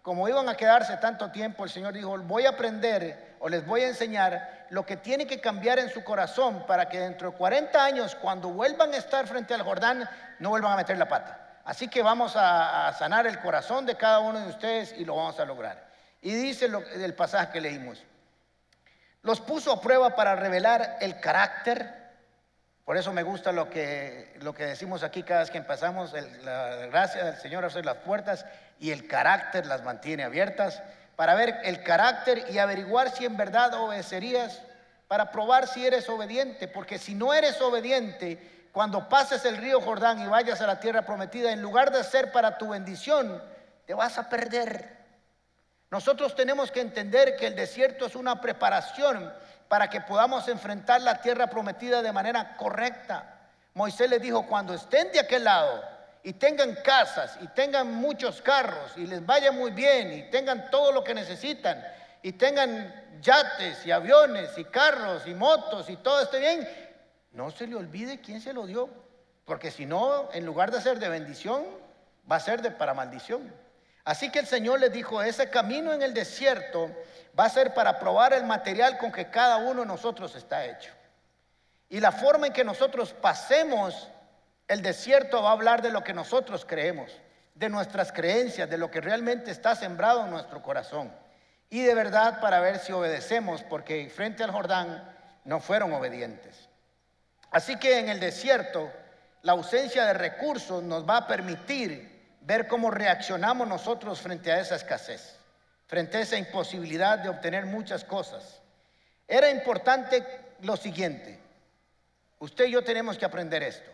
como 0.02 0.28
iban 0.28 0.48
a 0.48 0.54
quedarse 0.54 0.98
tanto 0.98 1.30
tiempo, 1.30 1.64
el 1.64 1.70
Señor 1.70 1.94
dijo, 1.94 2.16
voy 2.18 2.44
a 2.44 2.50
aprender 2.50 3.36
o 3.40 3.48
les 3.48 3.66
voy 3.66 3.80
a 3.80 3.88
enseñar 3.88 4.66
lo 4.68 4.84
que 4.84 4.98
tiene 4.98 5.26
que 5.26 5.40
cambiar 5.40 5.78
en 5.78 5.88
su 5.88 6.04
corazón 6.04 6.66
para 6.66 6.88
que 6.90 7.00
dentro 7.00 7.30
de 7.30 7.36
40 7.36 7.82
años, 7.82 8.14
cuando 8.14 8.50
vuelvan 8.50 8.92
a 8.92 8.98
estar 8.98 9.26
frente 9.26 9.54
al 9.54 9.62
Jordán, 9.62 10.08
no 10.38 10.50
vuelvan 10.50 10.74
a 10.74 10.76
meter 10.76 10.98
la 10.98 11.08
pata. 11.08 11.60
Así 11.64 11.88
que 11.88 12.02
vamos 12.02 12.34
a, 12.36 12.92
sanar 12.98 13.26
el 13.26 13.40
corazón 13.40 13.86
de 13.86 13.96
cada 13.96 14.20
uno 14.20 14.38
de 14.38 14.50
ustedes 14.50 14.94
y 14.98 15.06
lo 15.06 15.16
vamos 15.16 15.40
a 15.40 15.46
lograr. 15.46 15.88
Y 16.20 16.34
dice 16.34 16.66
el 16.66 17.14
pasaje 17.14 17.52
que 17.52 17.60
leímos, 17.62 18.02
los 19.22 19.40
puso 19.40 19.72
a 19.72 19.80
prueba 19.80 20.14
para 20.16 20.36
revelar 20.36 20.96
el 21.00 21.20
carácter, 21.20 22.00
por 22.84 22.96
eso 22.96 23.12
me 23.12 23.22
gusta 23.22 23.52
lo 23.52 23.70
que, 23.70 24.34
lo 24.40 24.54
que 24.54 24.66
decimos 24.66 25.02
aquí 25.02 25.22
cada 25.22 25.40
vez 25.40 25.50
que 25.50 25.58
empezamos, 25.58 26.12
la 26.42 26.86
gracia 26.86 27.24
del 27.24 27.36
Señor 27.36 27.64
hacer 27.64 27.84
las 27.84 27.98
puertas 27.98 28.46
y 28.78 28.90
el 28.90 29.06
carácter 29.06 29.66
las 29.66 29.84
mantiene 29.84 30.24
abiertas, 30.24 30.82
para 31.16 31.34
ver 31.34 31.58
el 31.64 31.82
carácter 31.82 32.46
y 32.50 32.58
averiguar 32.58 33.10
si 33.10 33.26
en 33.26 33.36
verdad 33.36 33.74
obedecerías, 33.74 34.62
para 35.06 35.30
probar 35.30 35.66
si 35.68 35.86
eres 35.86 36.08
obediente, 36.08 36.66
porque 36.66 36.98
si 36.98 37.14
no 37.14 37.34
eres 37.34 37.60
obediente, 37.60 38.68
cuando 38.72 39.08
pases 39.08 39.44
el 39.44 39.56
río 39.56 39.80
Jordán 39.80 40.20
y 40.20 40.26
vayas 40.26 40.60
a 40.60 40.66
la 40.66 40.80
tierra 40.80 41.02
prometida, 41.02 41.52
en 41.52 41.60
lugar 41.60 41.90
de 41.92 42.04
ser 42.04 42.32
para 42.32 42.56
tu 42.56 42.68
bendición, 42.68 43.42
te 43.86 43.92
vas 43.92 44.16
a 44.18 44.28
perder. 44.28 44.99
Nosotros 45.90 46.36
tenemos 46.36 46.70
que 46.70 46.80
entender 46.80 47.36
que 47.36 47.48
el 47.48 47.56
desierto 47.56 48.06
es 48.06 48.14
una 48.14 48.40
preparación 48.40 49.32
para 49.68 49.90
que 49.90 50.00
podamos 50.00 50.46
enfrentar 50.48 51.00
la 51.00 51.20
tierra 51.20 51.48
prometida 51.48 52.00
de 52.02 52.12
manera 52.12 52.56
correcta. 52.56 53.38
Moisés 53.74 54.08
les 54.08 54.22
dijo, 54.22 54.46
cuando 54.46 54.74
estén 54.74 55.10
de 55.12 55.20
aquel 55.20 55.44
lado 55.44 55.82
y 56.22 56.32
tengan 56.34 56.76
casas 56.76 57.38
y 57.40 57.48
tengan 57.48 57.92
muchos 57.92 58.40
carros 58.40 58.92
y 58.96 59.06
les 59.06 59.24
vaya 59.24 59.52
muy 59.52 59.70
bien 59.72 60.12
y 60.12 60.30
tengan 60.30 60.70
todo 60.70 60.92
lo 60.92 61.02
que 61.02 61.14
necesitan 61.14 61.84
y 62.22 62.32
tengan 62.32 63.18
yates 63.20 63.84
y 63.86 63.90
aviones 63.90 64.56
y 64.58 64.64
carros 64.64 65.26
y 65.26 65.34
motos 65.34 65.88
y 65.90 65.96
todo 65.96 66.22
esté 66.22 66.38
bien, 66.38 66.68
no 67.32 67.50
se 67.50 67.66
le 67.66 67.76
olvide 67.76 68.20
quién 68.20 68.40
se 68.40 68.52
lo 68.52 68.66
dio, 68.66 68.88
porque 69.44 69.70
si 69.70 69.86
no, 69.86 70.28
en 70.32 70.44
lugar 70.44 70.70
de 70.70 70.80
ser 70.80 70.98
de 70.98 71.08
bendición, 71.08 71.64
va 72.30 72.36
a 72.36 72.40
ser 72.40 72.62
de 72.62 72.70
para 72.70 72.94
maldición. 72.94 73.52
Así 74.10 74.28
que 74.28 74.40
el 74.40 74.46
Señor 74.48 74.80
les 74.80 74.92
dijo, 74.92 75.22
ese 75.22 75.50
camino 75.50 75.92
en 75.92 76.02
el 76.02 76.12
desierto 76.12 76.90
va 77.38 77.44
a 77.44 77.48
ser 77.48 77.74
para 77.74 78.00
probar 78.00 78.32
el 78.32 78.42
material 78.42 78.98
con 78.98 79.12
que 79.12 79.30
cada 79.30 79.58
uno 79.58 79.82
de 79.82 79.86
nosotros 79.86 80.34
está 80.34 80.64
hecho. 80.64 80.90
Y 81.88 82.00
la 82.00 82.10
forma 82.10 82.48
en 82.48 82.52
que 82.52 82.64
nosotros 82.64 83.12
pasemos 83.12 84.08
el 84.66 84.82
desierto 84.82 85.44
va 85.44 85.50
a 85.50 85.52
hablar 85.52 85.80
de 85.80 85.92
lo 85.92 86.02
que 86.02 86.12
nosotros 86.12 86.66
creemos, 86.66 87.12
de 87.54 87.68
nuestras 87.68 88.10
creencias, 88.10 88.68
de 88.68 88.78
lo 88.78 88.90
que 88.90 89.00
realmente 89.00 89.52
está 89.52 89.76
sembrado 89.76 90.24
en 90.24 90.32
nuestro 90.32 90.60
corazón. 90.60 91.14
Y 91.68 91.82
de 91.82 91.94
verdad 91.94 92.40
para 92.40 92.58
ver 92.58 92.80
si 92.80 92.90
obedecemos, 92.90 93.62
porque 93.62 94.10
frente 94.12 94.42
al 94.42 94.50
Jordán 94.50 95.08
no 95.44 95.60
fueron 95.60 95.92
obedientes. 95.92 96.68
Así 97.52 97.76
que 97.76 98.00
en 98.00 98.08
el 98.08 98.18
desierto 98.18 98.90
la 99.42 99.52
ausencia 99.52 100.04
de 100.04 100.14
recursos 100.14 100.82
nos 100.82 101.08
va 101.08 101.18
a 101.18 101.26
permitir 101.28 102.09
ver 102.40 102.66
cómo 102.66 102.90
reaccionamos 102.90 103.66
nosotros 103.68 104.20
frente 104.20 104.52
a 104.52 104.60
esa 104.60 104.76
escasez 104.76 105.40
frente 105.90 106.18
a 106.18 106.20
esa 106.20 106.36
imposibilidad 106.36 107.18
de 107.18 107.28
obtener 107.28 107.66
muchas 107.66 108.04
cosas. 108.04 108.60
Era 109.26 109.50
importante 109.50 110.24
lo 110.60 110.76
siguiente. 110.76 111.36
Usted 112.38 112.66
y 112.66 112.70
yo 112.70 112.84
tenemos 112.84 113.18
que 113.18 113.24
aprender 113.24 113.64
esto. 113.64 113.90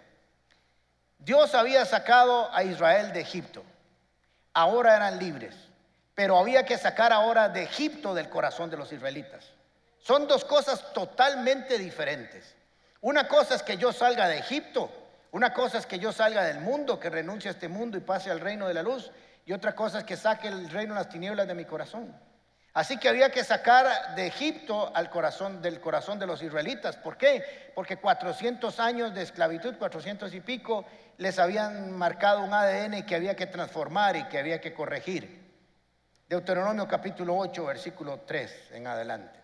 Dios 1.19 1.55
había 1.55 1.87
sacado 1.87 2.55
a 2.55 2.65
Israel 2.65 3.15
de 3.15 3.21
Egipto. 3.21 3.65
Ahora 4.53 4.95
eran 4.95 5.19
libres. 5.19 5.55
Pero 6.15 6.37
había 6.37 6.67
que 6.67 6.77
sacar 6.77 7.15
ahora 7.15 7.49
de 7.49 7.63
Egipto 7.63 8.13
del 8.13 8.29
corazón 8.29 8.69
de 8.69 8.77
los 8.77 8.93
israelitas. 8.93 9.47
Son 9.99 10.29
dos 10.29 10.45
cosas 10.45 10.93
totalmente 10.93 11.79
diferentes. 11.79 12.55
Una 13.01 13.27
cosa 13.27 13.55
es 13.55 13.63
que 13.63 13.79
yo 13.79 13.91
salga 13.91 14.29
de 14.29 14.37
Egipto. 14.37 14.91
Una 15.37 15.53
cosa 15.53 15.77
es 15.77 15.85
que 15.85 15.99
yo 15.99 16.13
salga 16.13 16.45
del 16.45 16.61
mundo, 16.61 16.99
que 16.99 17.11
renuncie 17.11 17.51
a 17.51 17.53
este 17.53 17.69
mundo 17.69 17.99
y 17.99 18.01
pase 18.01 18.31
al 18.31 18.41
reino 18.41 18.67
de 18.69 18.73
la 18.73 18.83
luz. 18.83 19.13
Y 19.45 19.53
otra 19.53 19.75
cosa 19.75 19.99
es 19.99 20.05
que 20.05 20.17
saque 20.17 20.49
el 20.49 20.71
reino 20.71 20.95
de 20.95 21.01
las 21.01 21.11
tinieblas 21.11 21.47
de 21.47 21.53
mi 21.53 21.67
corazón. 21.67 22.19
Así 22.73 22.97
que 22.97 23.11
había 23.11 23.31
que 23.31 23.45
sacar 23.45 24.15
de 24.15 24.29
Egipto 24.29 24.91
al 24.97 25.11
corazón 25.11 25.61
del 25.61 25.79
corazón 25.79 26.19
de 26.19 26.27
los 26.27 26.43
israelitas. 26.43 26.97
¿Por 26.97 27.19
qué? 27.19 27.71
Porque 27.75 27.99
400 27.99 28.81
años 28.81 29.13
de 29.13 29.21
esclavitud, 29.21 29.77
400 29.77 30.33
y 30.33 30.41
pico, 30.41 30.87
les 31.19 31.39
habían 31.39 31.93
marcado 31.93 32.41
un 32.41 32.55
ADN 32.55 33.05
que 33.05 33.15
había 33.15 33.37
que 33.37 33.45
transformar 33.45 34.17
y 34.17 34.25
que 34.29 34.39
había 34.39 34.63
que 34.63 34.73
corregir. 34.73 35.53
Deuteronomio 36.31 36.89
capítulo 36.89 37.37
8, 37.37 37.63
versículo 37.63 38.21
3 38.21 38.71
en 38.73 38.87
adelante. 38.87 39.39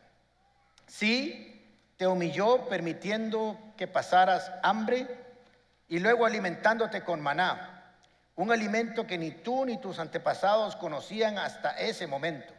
Sí, 0.87 1.93
te 1.99 2.07
humilló 2.07 2.67
permitiendo 2.67 3.59
que 3.77 3.87
pasaras 3.87 4.51
hambre 4.63 5.22
y 5.93 5.99
luego 5.99 6.25
alimentándote 6.25 7.03
con 7.03 7.21
maná 7.21 7.85
un 8.37 8.51
alimento 8.51 9.07
que 9.07 9.19
ni 9.19 9.31
tú 9.31 9.67
ni 9.67 9.77
tus 9.77 9.99
antepasados 9.99 10.75
conocían 10.75 11.37
hasta 11.37 11.73
ese 11.73 12.07
momento. 12.07 12.55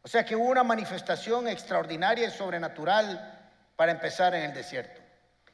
O 0.00 0.08
sea 0.08 0.24
que 0.24 0.34
hubo 0.34 0.46
una 0.46 0.64
manifestación 0.64 1.46
extraordinaria 1.46 2.28
y 2.28 2.30
sobrenatural 2.30 3.38
para 3.76 3.92
empezar 3.92 4.34
en 4.34 4.44
el 4.44 4.54
desierto. 4.54 4.98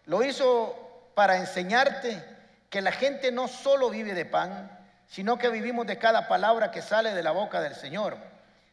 Lo 0.05 0.23
hizo 0.23 1.11
para 1.17 1.37
enseñarte 1.37 2.23
que 2.71 2.81
la 2.81 2.93
gente 2.93 3.33
no 3.33 3.49
solo 3.49 3.91
vive 3.91 4.15
de 4.15 4.25
pan, 4.25 4.71
sino 5.09 5.37
que 5.37 5.49
vivimos 5.49 5.85
de 5.89 5.99
cada 5.99 6.29
palabra 6.29 6.71
que 6.71 6.81
sale 6.81 7.13
de 7.13 7.25
la 7.25 7.33
boca 7.33 7.61
del 7.61 7.75
Señor. 7.75 8.19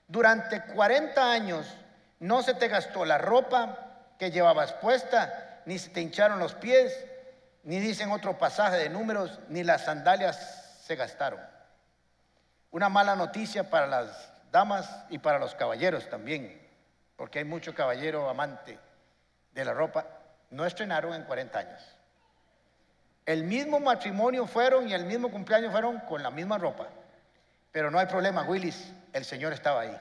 Durante 0.07 0.61
40 0.61 1.31
años 1.31 1.65
no 2.19 2.43
se 2.43 2.53
te 2.53 2.67
gastó 2.67 3.03
la 3.03 3.17
ropa 3.17 4.13
que 4.19 4.29
llevabas 4.29 4.73
puesta, 4.73 5.61
ni 5.65 5.79
se 5.79 5.89
te 5.89 6.01
hincharon 6.01 6.37
los 6.37 6.53
pies, 6.53 6.93
ni 7.63 7.79
dicen 7.79 8.11
otro 8.11 8.37
pasaje 8.37 8.77
de 8.77 8.89
números, 8.89 9.39
ni 9.47 9.63
las 9.63 9.85
sandalias 9.85 10.77
se 10.81 10.95
gastaron. 10.95 11.39
Una 12.71 12.89
mala 12.89 13.15
noticia 13.15 13.69
para 13.69 13.87
las 13.87 14.31
damas 14.51 15.05
y 15.09 15.17
para 15.17 15.39
los 15.39 15.55
caballeros 15.55 16.09
también, 16.09 16.61
porque 17.15 17.39
hay 17.39 17.45
mucho 17.45 17.73
caballero 17.73 18.29
amante 18.29 18.77
de 19.53 19.65
la 19.65 19.73
ropa, 19.73 20.05
no 20.49 20.65
estrenaron 20.65 21.13
en 21.13 21.23
40 21.23 21.59
años. 21.59 21.81
El 23.25 23.43
mismo 23.43 23.79
matrimonio 23.79 24.45
fueron 24.45 24.89
y 24.89 24.93
el 24.93 25.05
mismo 25.05 25.31
cumpleaños 25.31 25.71
fueron 25.71 25.99
con 26.01 26.21
la 26.21 26.29
misma 26.29 26.57
ropa. 26.57 26.87
Pero 27.71 27.89
no 27.89 27.97
hay 27.97 28.07
problema, 28.07 28.43
Willis, 28.43 28.93
el 29.13 29.23
Señor 29.23 29.53
estaba 29.53 29.81
ahí. 29.81 29.97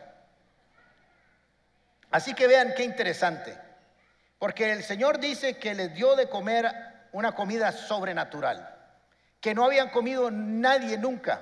Así 2.10 2.34
que 2.34 2.46
vean 2.46 2.74
qué 2.76 2.82
interesante, 2.84 3.56
porque 4.38 4.72
el 4.72 4.82
Señor 4.82 5.18
dice 5.18 5.56
que 5.56 5.74
les 5.74 5.94
dio 5.94 6.16
de 6.16 6.28
comer 6.28 6.91
una 7.12 7.34
comida 7.34 7.72
sobrenatural, 7.72 8.68
que 9.40 9.54
no 9.54 9.64
habían 9.64 9.90
comido 9.90 10.30
nadie 10.30 10.98
nunca. 10.98 11.40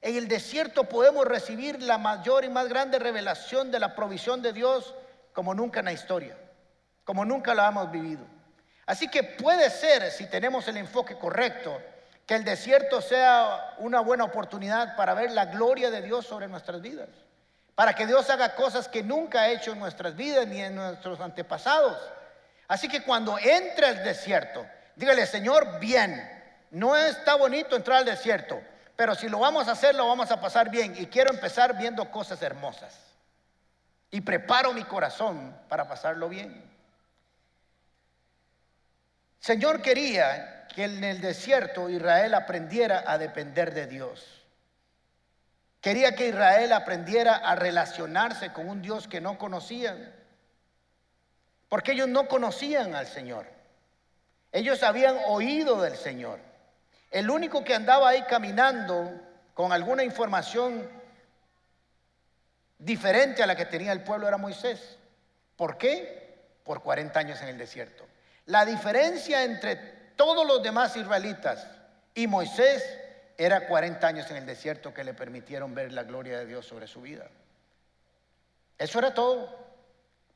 En 0.00 0.16
el 0.16 0.26
desierto 0.26 0.84
podemos 0.84 1.24
recibir 1.26 1.80
la 1.80 1.96
mayor 1.98 2.44
y 2.44 2.48
más 2.48 2.68
grande 2.68 2.98
revelación 2.98 3.70
de 3.70 3.78
la 3.78 3.94
provisión 3.94 4.42
de 4.42 4.52
Dios 4.52 4.94
como 5.32 5.54
nunca 5.54 5.78
en 5.78 5.86
la 5.86 5.92
historia, 5.92 6.36
como 7.04 7.24
nunca 7.24 7.54
la 7.54 7.68
hemos 7.68 7.90
vivido. 7.90 8.24
Así 8.86 9.08
que 9.08 9.22
puede 9.22 9.70
ser, 9.70 10.10
si 10.10 10.26
tenemos 10.26 10.66
el 10.66 10.76
enfoque 10.76 11.16
correcto, 11.16 11.80
que 12.26 12.34
el 12.34 12.44
desierto 12.44 13.00
sea 13.00 13.74
una 13.78 14.00
buena 14.00 14.24
oportunidad 14.24 14.96
para 14.96 15.14
ver 15.14 15.30
la 15.30 15.46
gloria 15.46 15.90
de 15.90 16.02
Dios 16.02 16.26
sobre 16.26 16.48
nuestras 16.48 16.80
vidas, 16.80 17.08
para 17.74 17.94
que 17.94 18.06
Dios 18.06 18.28
haga 18.30 18.54
cosas 18.54 18.88
que 18.88 19.02
nunca 19.02 19.42
ha 19.42 19.48
hecho 19.50 19.72
en 19.72 19.78
nuestras 19.78 20.16
vidas 20.16 20.46
ni 20.46 20.60
en 20.60 20.74
nuestros 20.74 21.20
antepasados. 21.20 21.96
Así 22.72 22.88
que 22.88 23.02
cuando 23.02 23.38
entre 23.38 23.84
al 23.84 24.02
desierto, 24.02 24.66
dígale, 24.96 25.26
Señor, 25.26 25.78
bien, 25.78 26.26
no 26.70 26.96
está 26.96 27.34
bonito 27.34 27.76
entrar 27.76 27.98
al 27.98 28.06
desierto, 28.06 28.62
pero 28.96 29.14
si 29.14 29.28
lo 29.28 29.40
vamos 29.40 29.68
a 29.68 29.72
hacer, 29.72 29.94
lo 29.94 30.08
vamos 30.08 30.30
a 30.30 30.40
pasar 30.40 30.70
bien. 30.70 30.94
Y 30.96 31.04
quiero 31.04 31.34
empezar 31.34 31.76
viendo 31.76 32.10
cosas 32.10 32.40
hermosas. 32.40 32.98
Y 34.10 34.22
preparo 34.22 34.72
mi 34.72 34.84
corazón 34.84 35.54
para 35.68 35.86
pasarlo 35.86 36.30
bien. 36.30 36.64
Señor 39.38 39.82
quería 39.82 40.66
que 40.74 40.84
en 40.84 41.04
el 41.04 41.20
desierto 41.20 41.90
Israel 41.90 42.32
aprendiera 42.32 43.04
a 43.06 43.18
depender 43.18 43.74
de 43.74 43.86
Dios. 43.86 44.46
Quería 45.82 46.14
que 46.14 46.28
Israel 46.28 46.72
aprendiera 46.72 47.34
a 47.34 47.54
relacionarse 47.54 48.50
con 48.54 48.66
un 48.66 48.80
Dios 48.80 49.08
que 49.08 49.20
no 49.20 49.36
conocían. 49.36 50.21
Porque 51.72 51.92
ellos 51.92 52.08
no 52.08 52.28
conocían 52.28 52.94
al 52.94 53.06
Señor. 53.06 53.46
Ellos 54.52 54.82
habían 54.82 55.16
oído 55.26 55.80
del 55.80 55.96
Señor. 55.96 56.38
El 57.10 57.30
único 57.30 57.64
que 57.64 57.74
andaba 57.74 58.10
ahí 58.10 58.24
caminando 58.28 59.10
con 59.54 59.72
alguna 59.72 60.04
información 60.04 60.86
diferente 62.76 63.42
a 63.42 63.46
la 63.46 63.56
que 63.56 63.64
tenía 63.64 63.90
el 63.92 64.04
pueblo 64.04 64.28
era 64.28 64.36
Moisés. 64.36 64.98
¿Por 65.56 65.78
qué? 65.78 66.42
Por 66.62 66.82
40 66.82 67.18
años 67.18 67.40
en 67.40 67.48
el 67.48 67.56
desierto. 67.56 68.04
La 68.44 68.66
diferencia 68.66 69.42
entre 69.42 69.76
todos 70.14 70.46
los 70.46 70.62
demás 70.62 70.94
israelitas 70.94 71.66
y 72.14 72.26
Moisés 72.26 72.84
era 73.38 73.66
40 73.66 74.06
años 74.06 74.30
en 74.30 74.36
el 74.36 74.44
desierto 74.44 74.92
que 74.92 75.04
le 75.04 75.14
permitieron 75.14 75.74
ver 75.74 75.90
la 75.92 76.02
gloria 76.02 76.38
de 76.38 76.44
Dios 76.44 76.66
sobre 76.66 76.86
su 76.86 77.00
vida. 77.00 77.30
Eso 78.76 78.98
era 78.98 79.14
todo. 79.14 79.71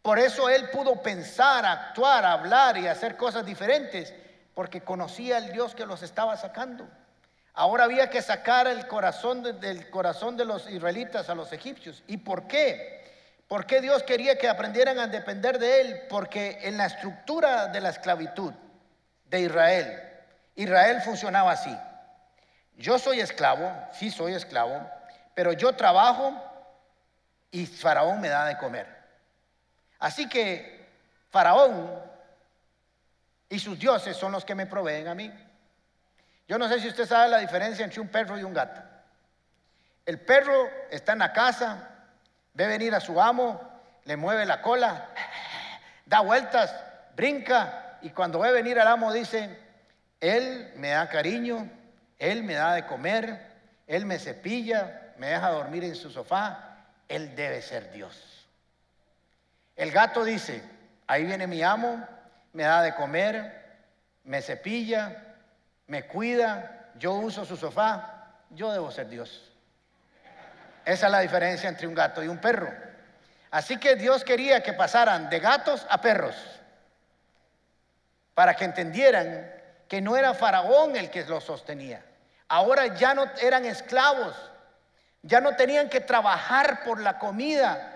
Por 0.07 0.21
eso 0.21 0.49
él 0.49 0.71
pudo 0.71 1.03
pensar, 1.03 1.67
actuar, 1.67 2.25
hablar 2.25 2.79
y 2.79 2.87
hacer 2.87 3.17
cosas 3.17 3.45
diferentes, 3.45 4.15
porque 4.55 4.81
conocía 4.81 5.37
al 5.37 5.51
Dios 5.51 5.75
que 5.75 5.85
los 5.85 6.01
estaba 6.05 6.37
sacando. 6.37 6.87
Ahora 7.55 7.83
había 7.83 8.09
que 8.09 8.23
sacar 8.23 8.69
el 8.69 8.87
corazón 8.87 9.43
del 9.43 9.91
corazón 9.91 10.37
de 10.37 10.45
los 10.45 10.71
israelitas 10.71 11.29
a 11.29 11.35
los 11.35 11.53
egipcios. 11.53 12.05
¿Y 12.07 12.19
por 12.19 12.47
qué? 12.47 13.05
¿Por 13.49 13.67
qué 13.67 13.81
Dios 13.81 14.05
quería 14.05 14.39
que 14.39 14.49
aprendieran 14.49 15.01
a 15.01 15.09
depender 15.09 15.59
de 15.59 15.81
Él? 15.81 16.03
Porque 16.09 16.61
en 16.63 16.77
la 16.77 16.87
estructura 16.87 17.67
de 17.67 17.81
la 17.81 17.89
esclavitud 17.89 18.53
de 19.25 19.41
Israel, 19.41 20.03
Israel 20.55 21.03
funcionaba 21.03 21.51
así. 21.51 21.77
Yo 22.77 23.01
soy 23.01 23.19
esclavo, 23.19 23.73
sí 23.91 24.13
soy 24.13 24.35
esclavo, 24.35 24.89
pero 25.35 25.53
yo 25.53 25.73
trabajo 25.73 26.33
y 27.51 27.67
Faraón 27.67 28.21
me 28.21 28.29
da 28.29 28.47
de 28.47 28.57
comer. 28.57 28.96
Así 29.99 30.29
que 30.29 30.87
Faraón 31.31 32.03
y 33.49 33.59
sus 33.59 33.79
dioses 33.79 34.17
son 34.17 34.33
los 34.33 34.45
que 34.45 34.55
me 34.55 34.67
proveen 34.67 35.09
a 35.09 35.15
mí. 35.15 35.33
Yo 36.49 36.59
no 36.59 36.69
sé 36.69 36.81
si 36.81 36.89
usted 36.89 37.07
sabe 37.07 37.29
la 37.29 37.39
diferencia 37.39 37.85
entre 37.85 38.01
un 38.01 38.09
perro 38.09 38.39
y 38.39 38.45
un 38.45 38.55
gato. 38.55 38.81
El 40.05 40.21
perro 40.21 40.69
está 40.91 41.13
en 41.13 41.19
la 41.19 41.33
casa, 41.33 41.97
Ve 42.57 42.67
venir 42.67 42.95
a 42.95 43.01
su 43.01 43.21
amo, 43.21 43.61
le 44.07 44.17
mueve 44.17 44.47
la 44.47 44.63
cola, 44.63 45.11
da 46.07 46.21
vueltas, 46.21 46.75
brinca 47.15 47.99
y 48.01 48.09
cuando 48.11 48.39
ve 48.39 48.51
venir 48.51 48.81
al 48.81 48.89
amo 48.89 49.13
dice, 49.13 49.59
él 50.21 50.73
me 50.77 50.89
da 50.89 51.07
cariño, 51.11 51.71
él 52.19 52.43
me 52.45 52.55
da 52.55 52.73
de 52.73 52.87
comer, 52.87 53.39
él 53.87 54.07
me 54.07 54.19
cepilla, 54.19 55.13
me 55.19 55.27
deja 55.27 55.51
dormir 55.51 55.85
en 55.85 55.95
su 55.95 56.11
sofá, 56.11 56.79
él 57.09 57.37
debe 57.37 57.61
ser 57.61 57.93
Dios. 57.93 58.36
El 59.77 59.93
gato 59.93 60.25
dice, 60.25 60.63
ahí 61.07 61.25
viene 61.25 61.47
mi 61.47 61.63
amo, 61.63 62.07
me 62.55 62.63
da 62.63 62.81
de 62.81 62.95
comer, 62.95 63.65
me 64.25 64.41
cepilla, 64.41 65.35
me 65.87 66.07
cuida, 66.07 66.91
yo 66.97 67.13
uso 67.13 67.45
su 67.45 67.57
sofá, 67.59 68.33
yo 68.51 68.73
debo 68.73 68.91
ser 68.91 69.09
Dios. 69.09 69.53
Esa 70.87 71.07
es 71.07 71.13
la 71.13 71.21
diferencia 71.21 71.69
entre 71.69 71.87
un 71.87 71.95
gato 71.95 72.25
y 72.25 72.29
un 72.29 72.39
perro. 72.39 72.73
Así 73.51 73.77
que 73.79 73.97
Dios 73.97 74.25
quería 74.25 74.63
que 74.63 74.73
pasaran 74.73 75.29
de 75.29 75.41
gatos 75.41 75.87
a 75.91 76.01
perros, 76.01 76.35
para 78.35 78.55
que 78.55 78.65
entendieran 78.65 79.53
que 79.89 80.01
no 80.01 80.17
era 80.17 80.35
Faraón 80.35 80.97
el 80.97 81.11
que 81.11 81.25
los 81.25 81.45
sostenía. 81.45 82.03
Ahora 82.49 82.95
ya 82.95 83.15
no 83.15 83.27
eran 83.43 83.67
esclavos, 83.67 84.35
ya 85.23 85.41
no 85.41 85.55
tenían 85.55 85.89
que 85.91 86.01
trabajar 86.01 86.83
por 86.85 87.01
la 87.01 87.19
comida 87.19 87.96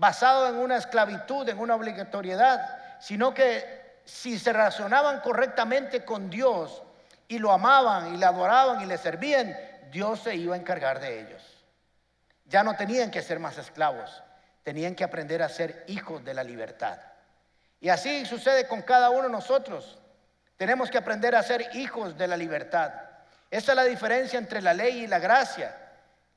basado 0.00 0.48
en 0.48 0.56
una 0.56 0.78
esclavitud, 0.78 1.46
en 1.46 1.58
una 1.58 1.74
obligatoriedad, 1.74 2.98
sino 3.00 3.34
que 3.34 4.00
si 4.02 4.38
se 4.38 4.50
relacionaban 4.50 5.20
correctamente 5.20 6.06
con 6.06 6.30
Dios 6.30 6.82
y 7.28 7.38
lo 7.38 7.52
amaban 7.52 8.14
y 8.14 8.16
le 8.16 8.24
adoraban 8.24 8.80
y 8.80 8.86
le 8.86 8.96
servían, 8.96 9.54
Dios 9.92 10.20
se 10.20 10.34
iba 10.34 10.54
a 10.54 10.58
encargar 10.58 11.00
de 11.00 11.20
ellos. 11.20 11.42
Ya 12.46 12.64
no 12.64 12.74
tenían 12.76 13.10
que 13.10 13.20
ser 13.20 13.40
más 13.40 13.58
esclavos, 13.58 14.22
tenían 14.62 14.94
que 14.94 15.04
aprender 15.04 15.42
a 15.42 15.50
ser 15.50 15.84
hijos 15.86 16.24
de 16.24 16.32
la 16.32 16.44
libertad. 16.44 16.98
Y 17.78 17.90
así 17.90 18.24
sucede 18.24 18.66
con 18.66 18.80
cada 18.80 19.10
uno 19.10 19.24
de 19.24 19.28
nosotros. 19.28 19.98
Tenemos 20.56 20.90
que 20.90 20.96
aprender 20.96 21.34
a 21.34 21.42
ser 21.42 21.76
hijos 21.76 22.16
de 22.16 22.26
la 22.26 22.38
libertad. 22.38 22.90
Esa 23.50 23.72
es 23.72 23.76
la 23.76 23.84
diferencia 23.84 24.38
entre 24.38 24.62
la 24.62 24.72
ley 24.72 25.00
y 25.00 25.06
la 25.06 25.18
gracia. 25.18 25.76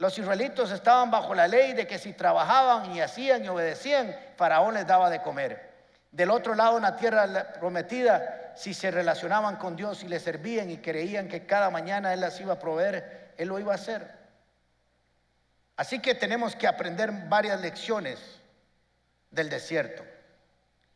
Los 0.04 0.20
israelitos 0.20 0.70
estaban 0.72 1.10
bajo 1.12 1.34
la 1.34 1.48
ley 1.48 1.72
de 1.72 1.88
que 1.88 1.98
si 1.98 2.12
trabajaban 2.12 2.94
y 2.94 3.00
hacían 3.00 3.46
y 3.46 3.48
obedecían, 3.48 4.13
Faraón 4.36 4.74
les 4.74 4.86
daba 4.86 5.10
de 5.10 5.22
comer. 5.22 5.72
Del 6.12 6.30
otro 6.30 6.56
lado, 6.56 6.76
en 6.76 6.84
la 6.84 6.98
tierra 6.98 7.54
prometida, 7.54 8.52
si 8.54 8.74
se 8.74 8.92
relacionaban 8.92 9.56
con 9.56 9.78
Dios 9.78 10.04
y 10.04 10.10
le 10.10 10.20
servían 10.20 10.70
y 10.70 10.80
creían 10.80 11.30
que 11.30 11.46
cada 11.46 11.70
mañana 11.70 12.13
Él 12.13 12.20
las 12.20 12.38
iba 12.42 12.52
a 12.52 12.60
proveer, 12.60 13.32
Él 13.38 13.48
lo 13.48 13.60
iba 13.60 13.72
a 13.72 13.76
hacer. 13.76 14.12
Así 15.78 16.00
que 16.00 16.16
tenemos 16.16 16.58
que 16.58 16.68
aprender 16.68 17.10
varias 17.30 17.62
lecciones 17.62 18.20
del 19.32 19.50
desierto. 19.50 20.04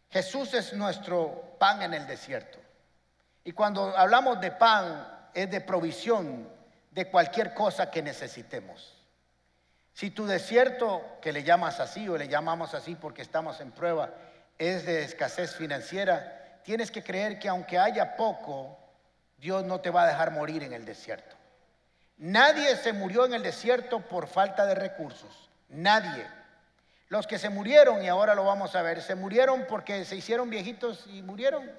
Jesús 0.10 0.54
es 0.54 0.74
nuestro 0.74 1.56
pan 1.58 1.82
en 1.82 1.93
el 1.93 2.06
desierto. 2.08 2.60
Y 3.46 3.54
cuando 3.54 3.96
hablamos 3.96 4.41
de 4.41 4.52
pan, 4.52 5.30
es 5.34 5.50
de 5.50 5.62
provisión 5.62 6.50
de 6.91 7.10
cualquier 7.10 7.54
cosa 7.54 7.89
que 7.89 8.02
necesitemos. 8.02 8.97
Si 9.98 10.12
tu 10.12 10.28
desierto, 10.28 11.18
que 11.24 11.34
le 11.34 11.42
llamas 11.42 11.80
así 11.80 12.08
o 12.08 12.20
le 12.20 12.28
llamamos 12.28 12.76
así 12.76 12.94
porque 12.94 13.24
estamos 13.24 13.60
en 13.62 13.72
prueba, 13.72 14.14
es 14.60 14.86
de 14.86 15.02
escasez 15.02 15.56
financiera, 15.56 16.60
tienes 16.64 16.92
que 16.92 17.04
creer 17.04 17.40
que 17.40 17.50
aunque 17.50 17.80
haya 17.80 18.16
poco, 18.16 18.78
Dios 19.40 19.64
no 19.64 19.82
te 19.82 19.90
va 19.90 20.04
a 20.04 20.08
dejar 20.08 20.30
morir 20.30 20.62
en 20.62 20.74
el 20.74 20.86
desierto. 20.86 21.36
Nadie 22.18 22.76
se 22.76 22.94
murió 22.94 23.26
en 23.26 23.34
el 23.34 23.42
desierto 23.42 24.02
por 24.02 24.28
falta 24.28 24.68
de 24.68 24.76
recursos. 24.76 25.50
Nadie. 25.70 26.28
Los 27.10 27.26
que 27.26 27.40
se 27.40 27.50
murieron, 27.50 28.04
y 28.04 28.08
ahora 28.08 28.36
lo 28.36 28.44
vamos 28.44 28.76
a 28.76 28.84
ver, 28.84 29.02
se 29.02 29.16
murieron 29.16 29.66
porque 29.68 30.06
se 30.06 30.16
hicieron 30.16 30.52
viejitos 30.52 31.08
y 31.08 31.24
murieron. 31.24 31.72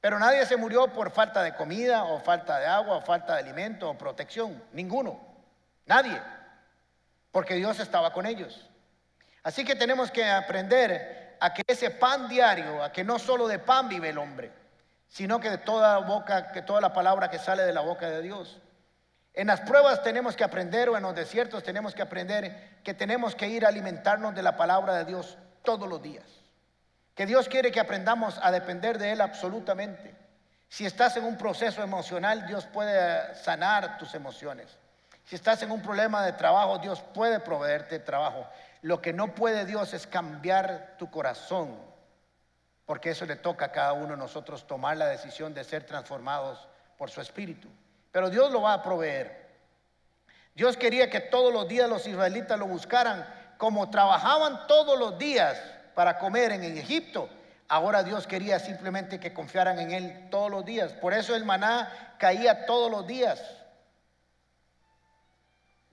Pero 0.00 0.20
nadie 0.20 0.46
se 0.46 0.56
murió 0.56 0.92
por 0.92 1.10
falta 1.10 1.42
de 1.42 1.56
comida 1.56 2.04
o 2.04 2.20
falta 2.20 2.60
de 2.60 2.66
agua 2.66 2.98
o 2.98 3.00
falta 3.00 3.32
de 3.32 3.40
alimento 3.40 3.90
o 3.90 3.98
protección. 3.98 4.62
Ninguno. 4.72 5.18
Nadie. 5.86 6.38
Porque 7.32 7.54
Dios 7.54 7.80
estaba 7.80 8.12
con 8.12 8.26
ellos. 8.26 8.68
Así 9.42 9.64
que 9.64 9.74
tenemos 9.74 10.10
que 10.10 10.24
aprender 10.28 11.36
a 11.40 11.54
que 11.54 11.62
ese 11.66 11.90
pan 11.90 12.28
diario, 12.28 12.82
a 12.82 12.92
que 12.92 13.04
no 13.04 13.18
solo 13.18 13.48
de 13.48 13.58
pan 13.58 13.88
vive 13.88 14.10
el 14.10 14.18
hombre, 14.18 14.52
sino 15.08 15.40
que 15.40 15.50
de 15.50 15.58
toda 15.58 15.98
boca, 15.98 16.52
que 16.52 16.62
toda 16.62 16.80
la 16.80 16.92
palabra 16.92 17.30
que 17.30 17.38
sale 17.38 17.62
de 17.62 17.72
la 17.72 17.80
boca 17.80 18.08
de 18.08 18.22
Dios. 18.22 18.60
En 19.32 19.46
las 19.46 19.60
pruebas 19.60 20.02
tenemos 20.02 20.36
que 20.36 20.44
aprender 20.44 20.88
o 20.88 20.96
en 20.96 21.02
los 21.02 21.14
desiertos 21.14 21.62
tenemos 21.62 21.94
que 21.94 22.02
aprender 22.02 22.80
que 22.84 22.94
tenemos 22.94 23.34
que 23.34 23.48
ir 23.48 23.64
a 23.64 23.68
alimentarnos 23.68 24.34
de 24.34 24.42
la 24.42 24.56
palabra 24.56 24.94
de 24.94 25.04
Dios 25.04 25.38
todos 25.62 25.88
los 25.88 26.02
días. 26.02 26.24
Que 27.14 27.26
Dios 27.26 27.48
quiere 27.48 27.70
que 27.70 27.80
aprendamos 27.80 28.38
a 28.42 28.50
depender 28.50 28.98
de 28.98 29.12
Él 29.12 29.20
absolutamente. 29.20 30.14
Si 30.68 30.86
estás 30.86 31.16
en 31.16 31.24
un 31.24 31.36
proceso 31.36 31.82
emocional, 31.82 32.46
Dios 32.46 32.66
puede 32.66 33.34
sanar 33.34 33.98
tus 33.98 34.14
emociones. 34.14 34.68
Si 35.24 35.36
estás 35.36 35.62
en 35.62 35.70
un 35.70 35.82
problema 35.82 36.24
de 36.24 36.32
trabajo, 36.32 36.78
Dios 36.78 37.00
puede 37.14 37.40
proveerte 37.40 37.98
trabajo. 37.98 38.46
Lo 38.82 39.00
que 39.00 39.12
no 39.12 39.34
puede 39.34 39.64
Dios 39.66 39.94
es 39.94 40.06
cambiar 40.06 40.96
tu 40.98 41.10
corazón, 41.10 41.76
porque 42.86 43.10
eso 43.10 43.26
le 43.26 43.36
toca 43.36 43.66
a 43.66 43.72
cada 43.72 43.92
uno 43.92 44.08
de 44.08 44.16
nosotros 44.16 44.66
tomar 44.66 44.96
la 44.96 45.06
decisión 45.06 45.54
de 45.54 45.64
ser 45.64 45.84
transformados 45.84 46.66
por 46.96 47.10
su 47.10 47.20
espíritu. 47.20 47.68
Pero 48.10 48.30
Dios 48.30 48.50
lo 48.50 48.62
va 48.62 48.74
a 48.74 48.82
proveer. 48.82 49.48
Dios 50.54 50.76
quería 50.76 51.08
que 51.08 51.20
todos 51.20 51.52
los 51.52 51.68
días 51.68 51.88
los 51.88 52.06
israelitas 52.06 52.58
lo 52.58 52.66
buscaran, 52.66 53.26
como 53.56 53.90
trabajaban 53.90 54.66
todos 54.66 54.98
los 54.98 55.18
días 55.18 55.56
para 55.94 56.18
comer 56.18 56.52
en 56.52 56.64
Egipto. 56.64 57.28
Ahora 57.68 58.02
Dios 58.02 58.26
quería 58.26 58.58
simplemente 58.58 59.20
que 59.20 59.32
confiaran 59.32 59.78
en 59.78 59.92
Él 59.92 60.28
todos 60.30 60.50
los 60.50 60.64
días. 60.64 60.92
Por 60.94 61.14
eso 61.14 61.36
el 61.36 61.44
maná 61.44 62.16
caía 62.18 62.66
todos 62.66 62.90
los 62.90 63.06
días. 63.06 63.40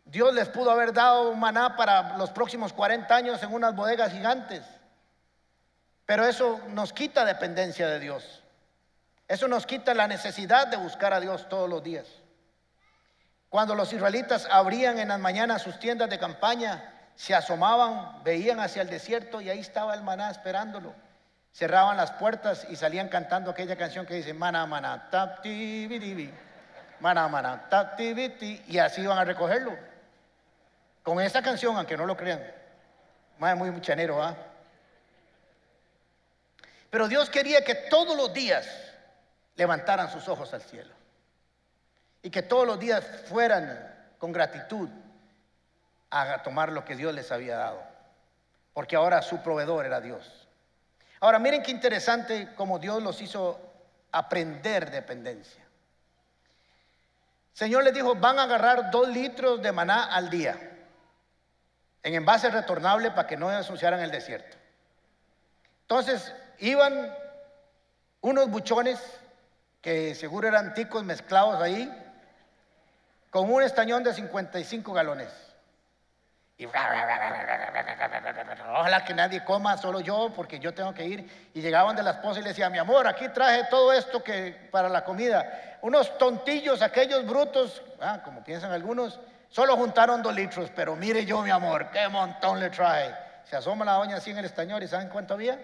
Dios 0.07 0.33
les 0.33 0.47
pudo 0.47 0.71
haber 0.71 0.93
dado 0.93 1.33
maná 1.33 1.75
para 1.75 2.17
los 2.17 2.31
próximos 2.31 2.71
40 2.71 3.13
años 3.13 3.43
en 3.43 3.53
unas 3.53 3.75
bodegas 3.75 4.11
gigantes. 4.11 4.63
Pero 6.05 6.25
eso 6.25 6.61
nos 6.69 6.93
quita 6.93 7.25
dependencia 7.25 7.87
de 7.87 7.99
Dios. 7.99 8.43
Eso 9.27 9.49
nos 9.49 9.65
quita 9.65 9.93
la 9.93 10.07
necesidad 10.07 10.67
de 10.67 10.77
buscar 10.77 11.13
a 11.13 11.19
Dios 11.19 11.49
todos 11.49 11.69
los 11.69 11.83
días. 11.83 12.07
Cuando 13.49 13.75
los 13.75 13.91
israelitas 13.91 14.47
abrían 14.49 14.97
en 14.99 15.09
las 15.09 15.19
mañanas 15.19 15.61
sus 15.61 15.77
tiendas 15.79 16.09
de 16.09 16.17
campaña, 16.17 16.93
se 17.15 17.35
asomaban, 17.35 18.23
veían 18.23 18.61
hacia 18.61 18.83
el 18.83 18.89
desierto 18.89 19.41
y 19.41 19.49
ahí 19.49 19.59
estaba 19.59 19.93
el 19.93 20.03
maná 20.03 20.31
esperándolo. 20.31 20.93
Cerraban 21.51 21.97
las 21.97 22.11
puertas 22.11 22.65
y 22.69 22.77
salían 22.77 23.09
cantando 23.09 23.51
aquella 23.51 23.75
canción 23.75 24.05
que 24.05 24.13
dice 24.13 24.33
maná, 24.33 24.65
maná, 24.65 25.09
tap, 25.09 25.43
maná, 27.01 27.27
maná, 27.27 27.67
tap, 27.67 27.99
y 27.99 28.77
así 28.77 29.01
iban 29.01 29.17
a 29.17 29.25
recogerlo. 29.25 29.96
Con 31.07 31.21
esa 31.21 31.41
canción, 31.41 31.77
aunque 31.77 31.95
no 31.95 32.05
lo 32.05 32.17
crean. 32.17 32.43
Más 33.39 33.55
muy 33.55 33.71
muchanero, 33.71 34.21
¿ah? 34.21 34.35
Pero 36.89 37.07
Dios 37.07 37.29
quería 37.29 37.63
que 37.63 37.75
todos 37.75 38.17
los 38.17 38.33
días 38.33 38.67
levantaran 39.55 40.11
sus 40.11 40.27
ojos 40.27 40.53
al 40.53 40.61
cielo. 40.63 40.93
Y 42.21 42.29
que 42.29 42.41
todos 42.41 42.67
los 42.67 42.77
días 42.77 43.05
fueran 43.29 43.95
con 44.17 44.33
gratitud 44.33 44.89
a 46.09 46.43
tomar 46.43 46.73
lo 46.73 46.83
que 46.83 46.97
Dios 46.97 47.15
les 47.15 47.31
había 47.31 47.55
dado. 47.55 47.81
Porque 48.73 48.97
ahora 48.97 49.21
su 49.21 49.41
proveedor 49.41 49.85
era 49.85 50.01
Dios. 50.01 50.49
Ahora 51.21 51.39
miren 51.39 51.63
qué 51.63 51.71
interesante 51.71 52.53
como 52.53 52.79
Dios 52.79 53.01
los 53.01 53.21
hizo 53.21 53.57
aprender 54.11 54.91
dependencia. 54.91 55.63
Señor 57.53 57.85
les 57.85 57.93
dijo, 57.93 58.13
van 58.15 58.39
a 58.39 58.43
agarrar 58.43 58.91
dos 58.91 59.07
litros 59.07 59.61
de 59.61 59.71
maná 59.71 60.13
al 60.13 60.29
día 60.29 60.66
en 62.07 62.15
envase 62.15 62.49
retornable 62.49 63.11
para 63.11 63.27
que 63.27 63.35
no 63.35 63.51
ensuciaran 63.51 63.99
el 63.99 64.11
desierto. 64.11 64.55
Entonces 65.81 66.33
iban 66.59 67.13
unos 68.21 68.49
buchones 68.49 68.97
que 69.81 70.15
seguro 70.15 70.47
eran 70.47 70.73
ticos 70.73 71.03
mezclados 71.03 71.61
ahí, 71.61 71.93
con 73.29 73.51
un 73.51 73.61
estañón 73.61 74.03
de 74.03 74.13
55 74.13 74.93
galones. 74.93 75.27
Y 76.57 76.65
ojalá 76.65 77.03
que 79.05 79.13
nadie 79.13 79.43
coma, 79.43 79.77
solo 79.77 79.99
yo, 79.99 80.31
porque 80.33 80.59
yo 80.59 80.73
tengo 80.73 80.93
que 80.93 81.05
ir. 81.05 81.51
Y 81.53 81.61
llegaban 81.61 81.97
de 81.97 82.03
la 82.03 82.11
esposa 82.11 82.39
y 82.39 82.43
le 82.43 82.49
decía, 82.49 82.69
mi 82.69 82.79
amor, 82.79 83.05
aquí 83.05 83.27
traje 83.29 83.65
todo 83.69 83.91
esto 83.91 84.23
que 84.23 84.69
para 84.71 84.87
la 84.87 85.03
comida. 85.03 85.77
Unos 85.81 86.17
tontillos, 86.17 86.81
aquellos 86.81 87.27
brutos, 87.27 87.83
ah, 87.99 88.21
como 88.23 88.43
piensan 88.43 88.71
algunos, 88.71 89.19
Solo 89.49 89.75
juntaron 89.75 90.21
dos 90.21 90.35
litros, 90.35 90.71
pero 90.75 90.95
mire 90.95 91.25
yo, 91.25 91.41
mi 91.41 91.49
amor, 91.49 91.89
qué 91.91 92.07
montón 92.09 92.59
le 92.59 92.69
trae. 92.69 93.15
Se 93.45 93.55
asoma 93.55 93.85
la 93.85 93.93
doña 93.93 94.17
así 94.17 94.31
en 94.31 94.39
el 94.39 94.45
estañor 94.45 94.83
y 94.83 94.87
¿saben 94.87 95.09
cuánto 95.09 95.33
había? 95.33 95.59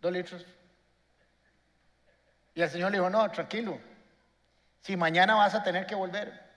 Dos 0.00 0.12
litros. 0.12 0.44
Y 2.54 2.62
el 2.62 2.70
Señor 2.70 2.90
le 2.90 2.98
dijo, 2.98 3.10
no, 3.10 3.30
tranquilo, 3.30 3.78
si 4.80 4.96
mañana 4.96 5.34
vas 5.34 5.54
a 5.54 5.62
tener 5.62 5.86
que 5.86 5.94
volver. 5.94 6.48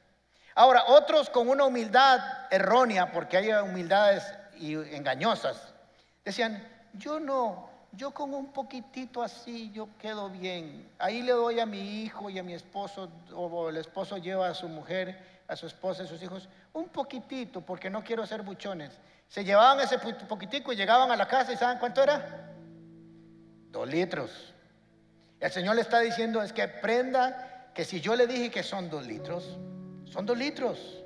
Ahora, 0.55 0.85
otros 0.87 1.29
con 1.29 1.49
una 1.49 1.65
humildad 1.65 2.19
errónea, 2.49 3.11
porque 3.11 3.37
hay 3.37 3.51
humildades 3.51 4.33
engañosas, 4.59 5.73
decían, 6.25 6.67
yo 6.93 7.19
no, 7.19 7.69
yo 7.91 8.11
con 8.11 8.33
un 8.33 8.51
poquitito 8.51 9.21
así, 9.21 9.71
yo 9.71 9.89
quedo 9.99 10.29
bien. 10.29 10.89
Ahí 10.97 11.21
le 11.21 11.33
doy 11.33 11.59
a 11.59 11.65
mi 11.65 12.01
hijo 12.03 12.29
y 12.29 12.39
a 12.39 12.43
mi 12.43 12.53
esposo, 12.53 13.09
o 13.33 13.69
el 13.69 13.77
esposo 13.77 14.17
lleva 14.17 14.47
a 14.47 14.53
su 14.53 14.67
mujer 14.67 15.30
a 15.51 15.55
su 15.57 15.67
esposa 15.67 16.03
y 16.03 16.07
sus 16.07 16.23
hijos 16.23 16.47
un 16.71 16.87
poquitito, 16.87 17.59
porque 17.59 17.89
no 17.89 18.01
quiero 18.05 18.25
ser 18.25 18.41
buchones. 18.41 18.97
Se 19.27 19.43
llevaban 19.43 19.81
ese 19.81 19.99
poquitico 19.99 20.71
y 20.71 20.77
llegaban 20.77 21.11
a 21.11 21.17
la 21.17 21.27
casa 21.27 21.51
y 21.51 21.57
¿saben 21.57 21.77
cuánto 21.77 22.01
era? 22.01 22.53
Dos 23.69 23.85
litros. 23.85 24.53
El 25.41 25.51
Señor 25.51 25.75
le 25.75 25.81
está 25.81 25.99
diciendo 25.99 26.41
es 26.41 26.53
que 26.53 26.61
aprenda 26.61 27.69
que 27.73 27.83
si 27.83 27.99
yo 27.99 28.15
le 28.15 28.27
dije 28.27 28.49
que 28.49 28.63
son 28.63 28.89
dos 28.89 29.05
litros, 29.05 29.57
son 30.05 30.25
dos 30.25 30.37
litros. 30.37 31.03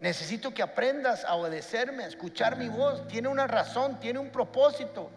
Necesito 0.00 0.52
que 0.52 0.62
aprendas 0.62 1.24
a 1.24 1.36
obedecerme, 1.36 2.04
a 2.04 2.08
escuchar 2.08 2.58
mi 2.58 2.68
voz. 2.68 3.08
Tiene 3.08 3.28
una 3.28 3.46
razón, 3.46 3.98
tiene 3.98 4.18
un 4.18 4.28
propósito. 4.28 5.10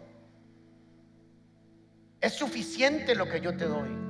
Es 2.18 2.32
suficiente 2.32 3.14
lo 3.14 3.28
que 3.28 3.42
yo 3.42 3.54
te 3.54 3.66
doy. 3.66 4.09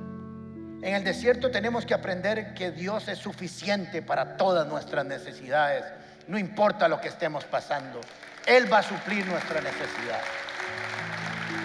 En 0.81 0.95
el 0.95 1.03
desierto 1.03 1.51
tenemos 1.51 1.85
que 1.85 1.93
aprender 1.93 2.55
que 2.55 2.71
Dios 2.71 3.07
es 3.07 3.19
suficiente 3.19 4.01
para 4.01 4.35
todas 4.35 4.67
nuestras 4.67 5.05
necesidades, 5.05 5.83
no 6.27 6.39
importa 6.39 6.87
lo 6.87 6.99
que 6.99 7.07
estemos 7.07 7.45
pasando. 7.45 8.01
Él 8.47 8.71
va 8.71 8.79
a 8.79 8.83
suplir 8.83 9.27
nuestra 9.27 9.61
necesidad. 9.61 10.19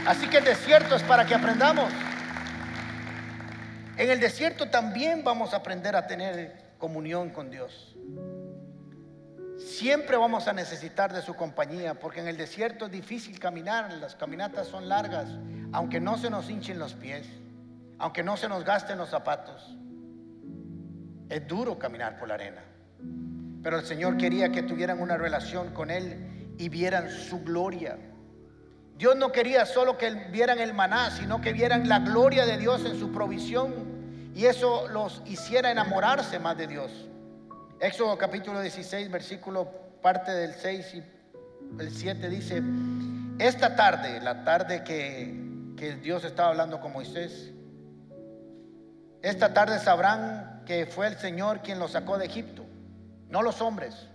Así 0.06 0.28
que 0.28 0.38
el 0.38 0.44
desierto 0.44 0.96
es 0.96 1.02
para 1.02 1.24
que 1.24 1.34
aprendamos. 1.34 1.90
En 3.96 4.10
el 4.10 4.20
desierto 4.20 4.68
también 4.68 5.24
vamos 5.24 5.54
a 5.54 5.58
aprender 5.58 5.96
a 5.96 6.06
tener 6.06 6.54
comunión 6.78 7.30
con 7.30 7.50
Dios. 7.50 7.96
Siempre 9.58 10.18
vamos 10.18 10.46
a 10.46 10.52
necesitar 10.52 11.14
de 11.14 11.22
su 11.22 11.34
compañía, 11.34 11.94
porque 11.94 12.20
en 12.20 12.28
el 12.28 12.36
desierto 12.36 12.84
es 12.84 12.92
difícil 12.92 13.38
caminar, 13.38 13.90
las 13.94 14.14
caminatas 14.14 14.66
son 14.66 14.90
largas, 14.90 15.30
aunque 15.72 16.00
no 16.00 16.18
se 16.18 16.28
nos 16.28 16.50
hinchen 16.50 16.78
los 16.78 16.92
pies 16.92 17.26
aunque 17.98 18.22
no 18.22 18.36
se 18.36 18.48
nos 18.48 18.64
gasten 18.64 18.98
los 18.98 19.08
zapatos. 19.08 19.76
Es 21.28 21.46
duro 21.46 21.78
caminar 21.78 22.18
por 22.18 22.28
la 22.28 22.34
arena. 22.34 22.62
Pero 23.62 23.78
el 23.78 23.84
Señor 23.84 24.16
quería 24.16 24.50
que 24.50 24.62
tuvieran 24.62 25.00
una 25.00 25.16
relación 25.16 25.72
con 25.72 25.90
Él 25.90 26.54
y 26.58 26.68
vieran 26.68 27.10
su 27.10 27.42
gloria. 27.42 27.98
Dios 28.96 29.16
no 29.16 29.32
quería 29.32 29.66
solo 29.66 29.98
que 29.98 30.10
vieran 30.30 30.58
el 30.58 30.72
maná, 30.72 31.10
sino 31.10 31.40
que 31.40 31.52
vieran 31.52 31.88
la 31.88 31.98
gloria 31.98 32.46
de 32.46 32.56
Dios 32.58 32.84
en 32.84 32.98
su 32.98 33.12
provisión. 33.12 34.30
Y 34.34 34.46
eso 34.46 34.88
los 34.88 35.22
hiciera 35.26 35.70
enamorarse 35.70 36.38
más 36.38 36.56
de 36.56 36.66
Dios. 36.66 37.08
Éxodo 37.80 38.16
capítulo 38.16 38.60
16, 38.60 39.10
versículo 39.10 39.70
parte 40.00 40.30
del 40.30 40.54
6 40.54 40.94
y 40.94 41.02
el 41.80 41.90
7 41.90 42.28
dice, 42.28 42.62
esta 43.38 43.76
tarde, 43.76 44.20
la 44.20 44.44
tarde 44.44 44.84
que, 44.84 45.74
que 45.76 45.96
Dios 45.96 46.24
estaba 46.24 46.50
hablando 46.50 46.80
con 46.80 46.92
Moisés, 46.92 47.52
esta 49.28 49.52
tarde 49.52 49.80
sabrán 49.80 50.62
que 50.66 50.86
fue 50.86 51.08
el 51.08 51.16
Señor 51.16 51.60
quien 51.60 51.80
los 51.80 51.92
sacó 51.92 52.16
de 52.16 52.26
Egipto, 52.26 52.64
no 53.28 53.42
los 53.42 53.60
hombres. 53.60 54.06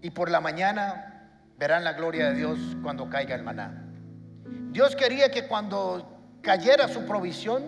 Y 0.00 0.10
por 0.10 0.30
la 0.30 0.40
mañana 0.40 1.42
verán 1.58 1.82
la 1.82 1.94
gloria 1.94 2.28
de 2.28 2.34
Dios 2.36 2.58
cuando 2.84 3.10
caiga 3.10 3.34
el 3.34 3.42
maná. 3.42 3.82
Dios 4.70 4.94
quería 4.94 5.32
que 5.32 5.48
cuando 5.48 6.38
cayera 6.40 6.86
su 6.86 7.04
provisión, 7.04 7.64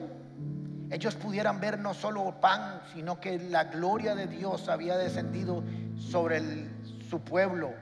ellos 0.92 1.16
pudieran 1.16 1.58
ver 1.60 1.80
no 1.80 1.92
solo 1.92 2.40
pan, 2.40 2.80
sino 2.94 3.20
que 3.20 3.38
la 3.38 3.64
gloria 3.64 4.14
de 4.14 4.28
Dios 4.28 4.68
había 4.68 4.96
descendido 4.96 5.64
sobre 5.96 6.40
su 7.10 7.20
pueblo 7.22 7.72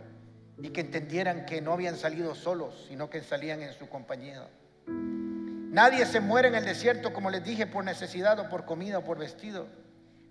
y 0.62 0.70
que 0.70 0.80
entendieran 0.80 1.44
que 1.44 1.60
no 1.60 1.74
habían 1.74 1.96
salido 1.96 2.34
solos, 2.34 2.86
sino 2.88 3.10
que 3.10 3.20
salían 3.20 3.60
en 3.60 3.74
su 3.74 3.86
compañía. 3.90 4.46
Nadie 5.76 6.06
se 6.06 6.20
muere 6.20 6.48
en 6.48 6.54
el 6.54 6.64
desierto, 6.64 7.12
como 7.12 7.28
les 7.28 7.44
dije, 7.44 7.66
por 7.66 7.84
necesidad 7.84 8.38
o 8.38 8.48
por 8.48 8.64
comida 8.64 8.96
o 8.96 9.04
por 9.04 9.18
vestido. 9.18 9.66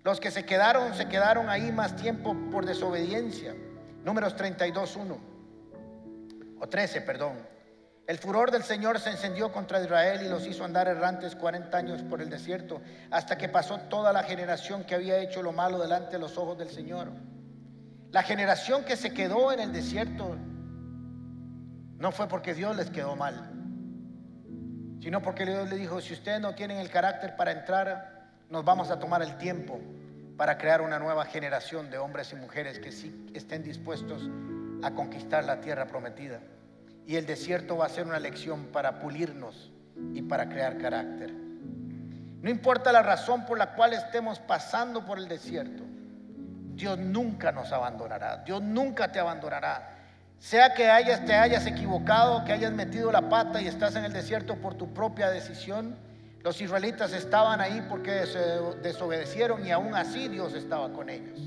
Los 0.02 0.18
que 0.18 0.32
se 0.32 0.44
quedaron, 0.44 0.92
se 0.94 1.06
quedaron 1.06 1.48
ahí 1.48 1.70
más 1.70 1.94
tiempo 1.94 2.34
por 2.50 2.66
desobediencia. 2.66 3.54
Números 4.02 4.34
32, 4.34 4.96
1. 4.96 5.18
O 6.58 6.68
13, 6.68 7.00
perdón. 7.02 7.34
El 8.08 8.18
furor 8.18 8.50
del 8.50 8.64
Señor 8.64 8.98
se 8.98 9.10
encendió 9.10 9.52
contra 9.52 9.80
Israel 9.80 10.20
y 10.24 10.28
los 10.28 10.44
hizo 10.48 10.64
andar 10.64 10.88
errantes 10.88 11.36
40 11.36 11.78
años 11.78 12.02
por 12.02 12.20
el 12.20 12.28
desierto, 12.28 12.80
hasta 13.12 13.38
que 13.38 13.48
pasó 13.48 13.78
toda 13.78 14.12
la 14.12 14.24
generación 14.24 14.82
que 14.82 14.96
había 14.96 15.18
hecho 15.18 15.44
lo 15.44 15.52
malo 15.52 15.78
delante 15.78 16.10
de 16.10 16.18
los 16.18 16.36
ojos 16.38 16.58
del 16.58 16.70
Señor. 16.70 17.12
La 18.10 18.24
generación 18.24 18.84
que 18.84 18.96
se 18.96 19.14
quedó 19.14 19.52
en 19.52 19.60
el 19.60 19.72
desierto 19.72 20.36
no 21.98 22.10
fue 22.10 22.26
porque 22.26 22.52
Dios 22.52 22.74
les 22.74 22.90
quedó 22.90 23.14
mal 23.14 23.55
sino 25.06 25.22
porque 25.22 25.46
Dios 25.46 25.70
le 25.70 25.76
dijo, 25.76 26.00
si 26.00 26.14
ustedes 26.14 26.40
no 26.40 26.56
tienen 26.56 26.78
el 26.78 26.90
carácter 26.90 27.36
para 27.36 27.52
entrar, 27.52 28.24
nos 28.50 28.64
vamos 28.64 28.90
a 28.90 28.98
tomar 28.98 29.22
el 29.22 29.38
tiempo 29.38 29.78
para 30.36 30.58
crear 30.58 30.80
una 30.80 30.98
nueva 30.98 31.24
generación 31.26 31.92
de 31.92 31.98
hombres 31.98 32.32
y 32.32 32.34
mujeres 32.34 32.80
que 32.80 32.90
sí 32.90 33.30
estén 33.32 33.62
dispuestos 33.62 34.28
a 34.82 34.90
conquistar 34.90 35.44
la 35.44 35.60
tierra 35.60 35.86
prometida. 35.86 36.40
Y 37.06 37.14
el 37.14 37.24
desierto 37.24 37.76
va 37.76 37.86
a 37.86 37.88
ser 37.88 38.04
una 38.04 38.18
lección 38.18 38.64
para 38.72 38.98
pulirnos 38.98 39.70
y 40.12 40.22
para 40.22 40.48
crear 40.48 40.76
carácter. 40.76 41.32
No 41.32 42.50
importa 42.50 42.90
la 42.90 43.02
razón 43.04 43.46
por 43.46 43.58
la 43.58 43.76
cual 43.76 43.92
estemos 43.92 44.40
pasando 44.40 45.06
por 45.06 45.18
el 45.18 45.28
desierto, 45.28 45.84
Dios 46.74 46.98
nunca 46.98 47.52
nos 47.52 47.70
abandonará, 47.70 48.38
Dios 48.38 48.60
nunca 48.60 49.12
te 49.12 49.20
abandonará. 49.20 49.95
Sea 50.38 50.74
que 50.74 50.88
hayas, 50.88 51.24
te 51.24 51.34
hayas 51.34 51.66
equivocado, 51.66 52.44
que 52.44 52.52
hayas 52.52 52.72
metido 52.72 53.10
la 53.10 53.28
pata 53.28 53.60
y 53.60 53.66
estás 53.66 53.96
en 53.96 54.04
el 54.04 54.12
desierto 54.12 54.56
por 54.56 54.74
tu 54.74 54.92
propia 54.92 55.30
decisión, 55.30 55.96
los 56.42 56.60
israelitas 56.60 57.12
estaban 57.12 57.60
ahí 57.60 57.84
porque 57.88 58.26
se 58.26 58.38
desobedecieron 58.80 59.66
y 59.66 59.72
aún 59.72 59.94
así 59.94 60.28
Dios 60.28 60.54
estaba 60.54 60.92
con 60.92 61.08
ellos. 61.08 61.40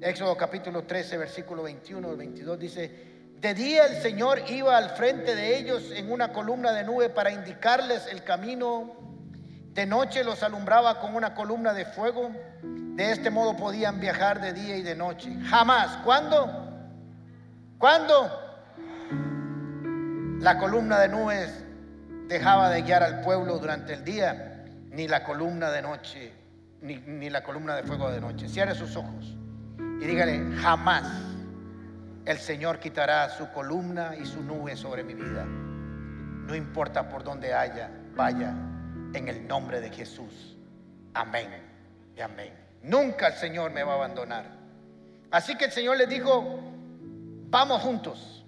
Éxodo 0.00 0.36
capítulo 0.36 0.84
13, 0.84 1.16
versículo 1.16 1.62
21 1.62 2.10
al 2.10 2.16
22 2.16 2.58
dice, 2.58 3.08
de 3.40 3.54
día 3.54 3.86
el 3.86 4.02
Señor 4.02 4.42
iba 4.48 4.76
al 4.76 4.90
frente 4.90 5.36
de 5.36 5.58
ellos 5.58 5.92
en 5.92 6.10
una 6.10 6.32
columna 6.32 6.72
de 6.72 6.82
nube 6.82 7.08
para 7.08 7.30
indicarles 7.30 8.06
el 8.10 8.24
camino. 8.24 8.96
De 9.74 9.86
noche 9.86 10.24
los 10.24 10.42
alumbraba 10.42 10.98
con 11.00 11.14
una 11.14 11.34
columna 11.34 11.72
de 11.72 11.84
fuego. 11.84 12.32
De 12.62 13.12
este 13.12 13.30
modo 13.30 13.56
podían 13.56 14.00
viajar 14.00 14.40
de 14.40 14.52
día 14.52 14.76
y 14.76 14.82
de 14.82 14.96
noche. 14.96 15.36
Jamás. 15.44 15.98
¿Cuándo? 16.04 16.67
¿Cuándo? 17.78 18.28
La 20.40 20.58
columna 20.58 20.98
de 20.98 21.08
nubes 21.08 21.64
dejaba 22.26 22.70
de 22.70 22.82
guiar 22.82 23.04
al 23.04 23.20
pueblo 23.20 23.58
durante 23.58 23.94
el 23.94 24.04
día, 24.04 24.64
ni 24.90 25.06
la 25.06 25.22
columna 25.22 25.70
de 25.70 25.82
noche, 25.82 26.32
ni, 26.80 27.30
la 27.30 27.44
columna 27.44 27.76
de 27.76 27.84
fuego 27.84 28.10
de 28.10 28.20
noche. 28.20 28.48
Cierre 28.48 28.74
sus 28.74 28.96
ojos 28.96 29.36
y 29.78 30.04
dígale, 30.04 30.56
jamás 30.56 31.04
el 32.24 32.38
Señor 32.38 32.80
quitará 32.80 33.30
su 33.30 33.48
columna 33.52 34.16
y 34.16 34.26
su 34.26 34.42
nube 34.42 34.76
sobre 34.76 35.04
mi 35.04 35.14
vida. 35.14 35.44
No 35.44 36.56
importa 36.56 37.08
por 37.08 37.22
dónde 37.22 37.54
haya, 37.54 37.90
vaya, 38.16 38.54
en 39.14 39.28
el 39.28 39.46
nombre 39.46 39.80
de 39.80 39.90
Jesús. 39.90 40.56
Amén 41.14 41.48
y 42.16 42.20
amén. 42.20 42.52
Nunca 42.82 43.28
el 43.28 43.34
Señor 43.34 43.70
me 43.70 43.84
va 43.84 43.92
a 43.92 43.96
abandonar. 43.96 44.46
Así 45.30 45.56
que 45.56 45.66
el 45.66 45.72
Señor 45.72 45.96
les 45.96 46.08
dijo, 46.08 46.67
vamos 47.50 47.82
juntos. 47.82 48.44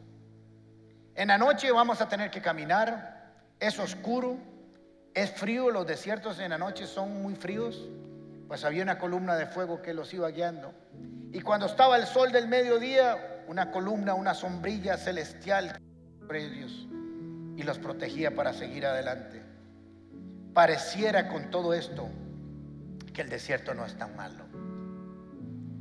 En 1.14 1.28
la 1.28 1.38
noche 1.38 1.70
vamos 1.72 2.00
a 2.00 2.08
tener 2.08 2.30
que 2.30 2.40
caminar 2.40 3.20
es 3.58 3.78
oscuro, 3.78 4.38
es 5.14 5.30
frío, 5.32 5.70
los 5.70 5.86
desiertos 5.86 6.38
en 6.40 6.50
la 6.50 6.58
noche 6.58 6.86
son 6.86 7.22
muy 7.22 7.34
fríos, 7.34 7.88
pues 8.48 8.64
había 8.64 8.82
una 8.82 8.98
columna 8.98 9.36
de 9.36 9.46
fuego 9.46 9.82
que 9.82 9.92
los 9.92 10.12
iba 10.14 10.28
guiando. 10.30 10.72
Y 11.32 11.40
cuando 11.42 11.66
estaba 11.66 11.96
el 11.96 12.06
sol 12.06 12.32
del 12.32 12.48
mediodía, 12.48 13.44
una 13.46 13.70
columna, 13.70 14.14
una 14.14 14.34
sombrilla 14.34 14.96
celestial 14.96 15.78
sobre 16.20 16.44
ellos 16.44 16.86
y 17.56 17.62
los 17.62 17.78
protegía 17.78 18.34
para 18.34 18.52
seguir 18.52 18.86
adelante. 18.86 19.42
Pareciera 20.54 21.28
con 21.28 21.50
todo 21.50 21.74
esto 21.74 22.08
que 23.12 23.22
el 23.22 23.28
desierto 23.28 23.74
no 23.74 23.84
es 23.84 23.96
tan 23.96 24.16
malo, 24.16 24.44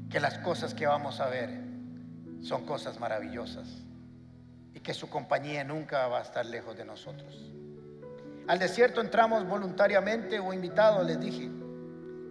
que 0.09 0.19
las 0.19 0.37
cosas 0.39 0.73
que 0.73 0.85
vamos 0.85 1.19
a 1.19 1.27
ver 1.27 1.68
son 2.41 2.65
cosas 2.65 2.99
maravillosas 2.99 3.67
y 4.73 4.79
que 4.79 4.93
su 4.93 5.09
compañía 5.09 5.63
nunca 5.63 6.07
va 6.07 6.19
a 6.19 6.21
estar 6.21 6.45
lejos 6.45 6.77
de 6.77 6.85
nosotros. 6.85 7.51
Al 8.47 8.57
desierto 8.57 9.01
entramos 9.01 9.47
voluntariamente 9.47 10.39
o 10.39 10.53
invitados, 10.53 11.05
les 11.05 11.19
dije. 11.19 11.47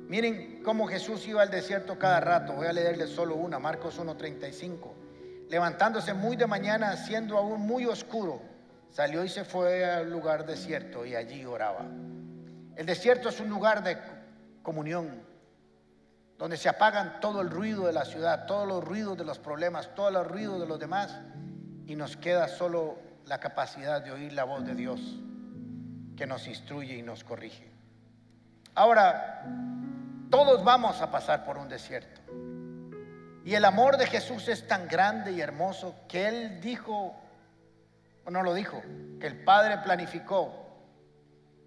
Miren 0.08 0.62
cómo 0.64 0.86
Jesús 0.88 1.26
iba 1.28 1.42
al 1.42 1.50
desierto 1.50 1.98
cada 1.98 2.18
rato. 2.18 2.54
Voy 2.54 2.66
a 2.66 2.72
leerles 2.72 3.10
solo 3.10 3.36
una, 3.36 3.58
Marcos 3.58 4.00
1.35. 4.00 5.48
Levantándose 5.48 6.14
muy 6.14 6.36
de 6.36 6.46
mañana, 6.46 6.96
siendo 6.96 7.38
aún 7.38 7.60
muy 7.60 7.84
oscuro, 7.84 8.40
salió 8.90 9.22
y 9.24 9.28
se 9.28 9.44
fue 9.44 9.84
al 9.84 10.10
lugar 10.10 10.44
desierto 10.44 11.06
y 11.06 11.14
allí 11.14 11.44
oraba. 11.44 11.86
El 12.76 12.86
desierto 12.86 13.28
es 13.28 13.38
un 13.40 13.48
lugar 13.48 13.82
de 13.82 13.98
comunión, 14.62 15.22
donde 16.38 16.57
se 16.57 16.68
apagan 16.68 17.18
todo 17.20 17.40
el 17.40 17.51
ruido 17.51 17.87
de 17.87 17.92
la 17.92 18.05
ciudad, 18.05 18.46
todos 18.46 18.66
los 18.66 18.83
ruidos 18.85 19.18
de 19.18 19.24
los 19.24 19.38
problemas, 19.40 19.90
todos 19.96 20.12
los 20.12 20.27
ruidos 20.27 20.61
de 20.61 20.66
los 20.66 20.79
demás, 20.79 21.18
y 21.87 21.96
nos 21.96 22.16
queda 22.16 22.46
solo 22.46 22.96
la 23.27 23.40
capacidad 23.40 24.01
de 24.03 24.12
oír 24.12 24.33
la 24.33 24.44
voz 24.44 24.64
de 24.64 24.74
Dios 24.74 25.01
que 26.16 26.27
nos 26.27 26.46
instruye 26.46 26.96
y 26.96 27.03
nos 27.03 27.24
corrige. 27.24 27.68
Ahora, 28.74 29.44
todos 30.31 30.62
vamos 30.62 31.03
a 31.03 31.11
pasar 31.11 31.44
por 31.44 31.59
un 31.59 31.68
desierto. 31.68 32.20
Y 33.44 33.55
el 33.55 33.64
amor 33.64 33.96
de 33.96 34.07
Jesús 34.07 34.46
es 34.48 34.66
tan 34.68 34.87
grande 34.87 35.33
y 35.33 35.40
hermoso 35.40 35.94
que 36.09 36.29
Él 36.29 36.61
dijo, 36.61 37.16
o 38.24 38.31
no 38.31 38.42
lo 38.42 38.55
dijo, 38.55 38.81
que 39.20 39.27
el 39.27 39.42
Padre 39.42 39.79
planificó 39.79 40.66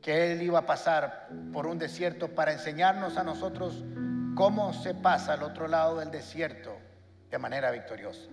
que 0.01 0.31
Él 0.31 0.41
iba 0.41 0.59
a 0.59 0.65
pasar 0.65 1.27
por 1.51 1.67
un 1.67 1.77
desierto 1.77 2.29
para 2.29 2.53
enseñarnos 2.53 3.17
a 3.17 3.23
nosotros 3.23 3.83
cómo 4.35 4.73
se 4.73 4.93
pasa 4.93 5.33
al 5.33 5.43
otro 5.43 5.67
lado 5.67 5.99
del 5.99 6.11
desierto 6.11 6.77
de 7.29 7.37
manera 7.37 7.71
victoriosa. 7.71 8.27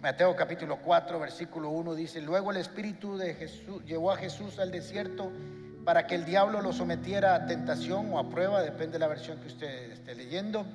Mateo 0.00 0.36
capítulo 0.36 0.80
4, 0.82 1.18
versículo 1.18 1.70
1 1.70 1.94
dice, 1.94 2.20
luego 2.20 2.50
el 2.50 2.58
Espíritu 2.58 3.16
de 3.16 3.34
Jesús 3.34 3.82
llevó 3.84 4.12
a 4.12 4.16
Jesús 4.16 4.58
al 4.58 4.70
desierto 4.70 5.30
para 5.84 6.06
que 6.06 6.14
el 6.14 6.24
diablo 6.24 6.60
lo 6.60 6.72
sometiera 6.72 7.34
a 7.34 7.46
tentación 7.46 8.12
o 8.12 8.18
a 8.18 8.28
prueba, 8.28 8.62
depende 8.62 8.94
de 8.94 8.98
la 8.98 9.08
versión 9.08 9.38
que 9.40 9.48
usted 9.48 9.92
esté 9.92 10.14
leyendo. 10.14 10.66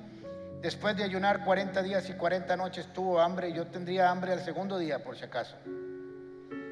Después 0.62 0.96
de 0.96 1.04
ayunar 1.04 1.44
40 1.44 1.82
días 1.82 2.08
y 2.10 2.14
40 2.14 2.56
noches 2.56 2.92
tuvo 2.92 3.20
hambre, 3.20 3.52
yo 3.52 3.66
tendría 3.66 4.10
hambre 4.10 4.32
al 4.32 4.40
segundo 4.40 4.78
día 4.78 5.02
por 5.02 5.16
si 5.16 5.24
acaso. 5.24 5.56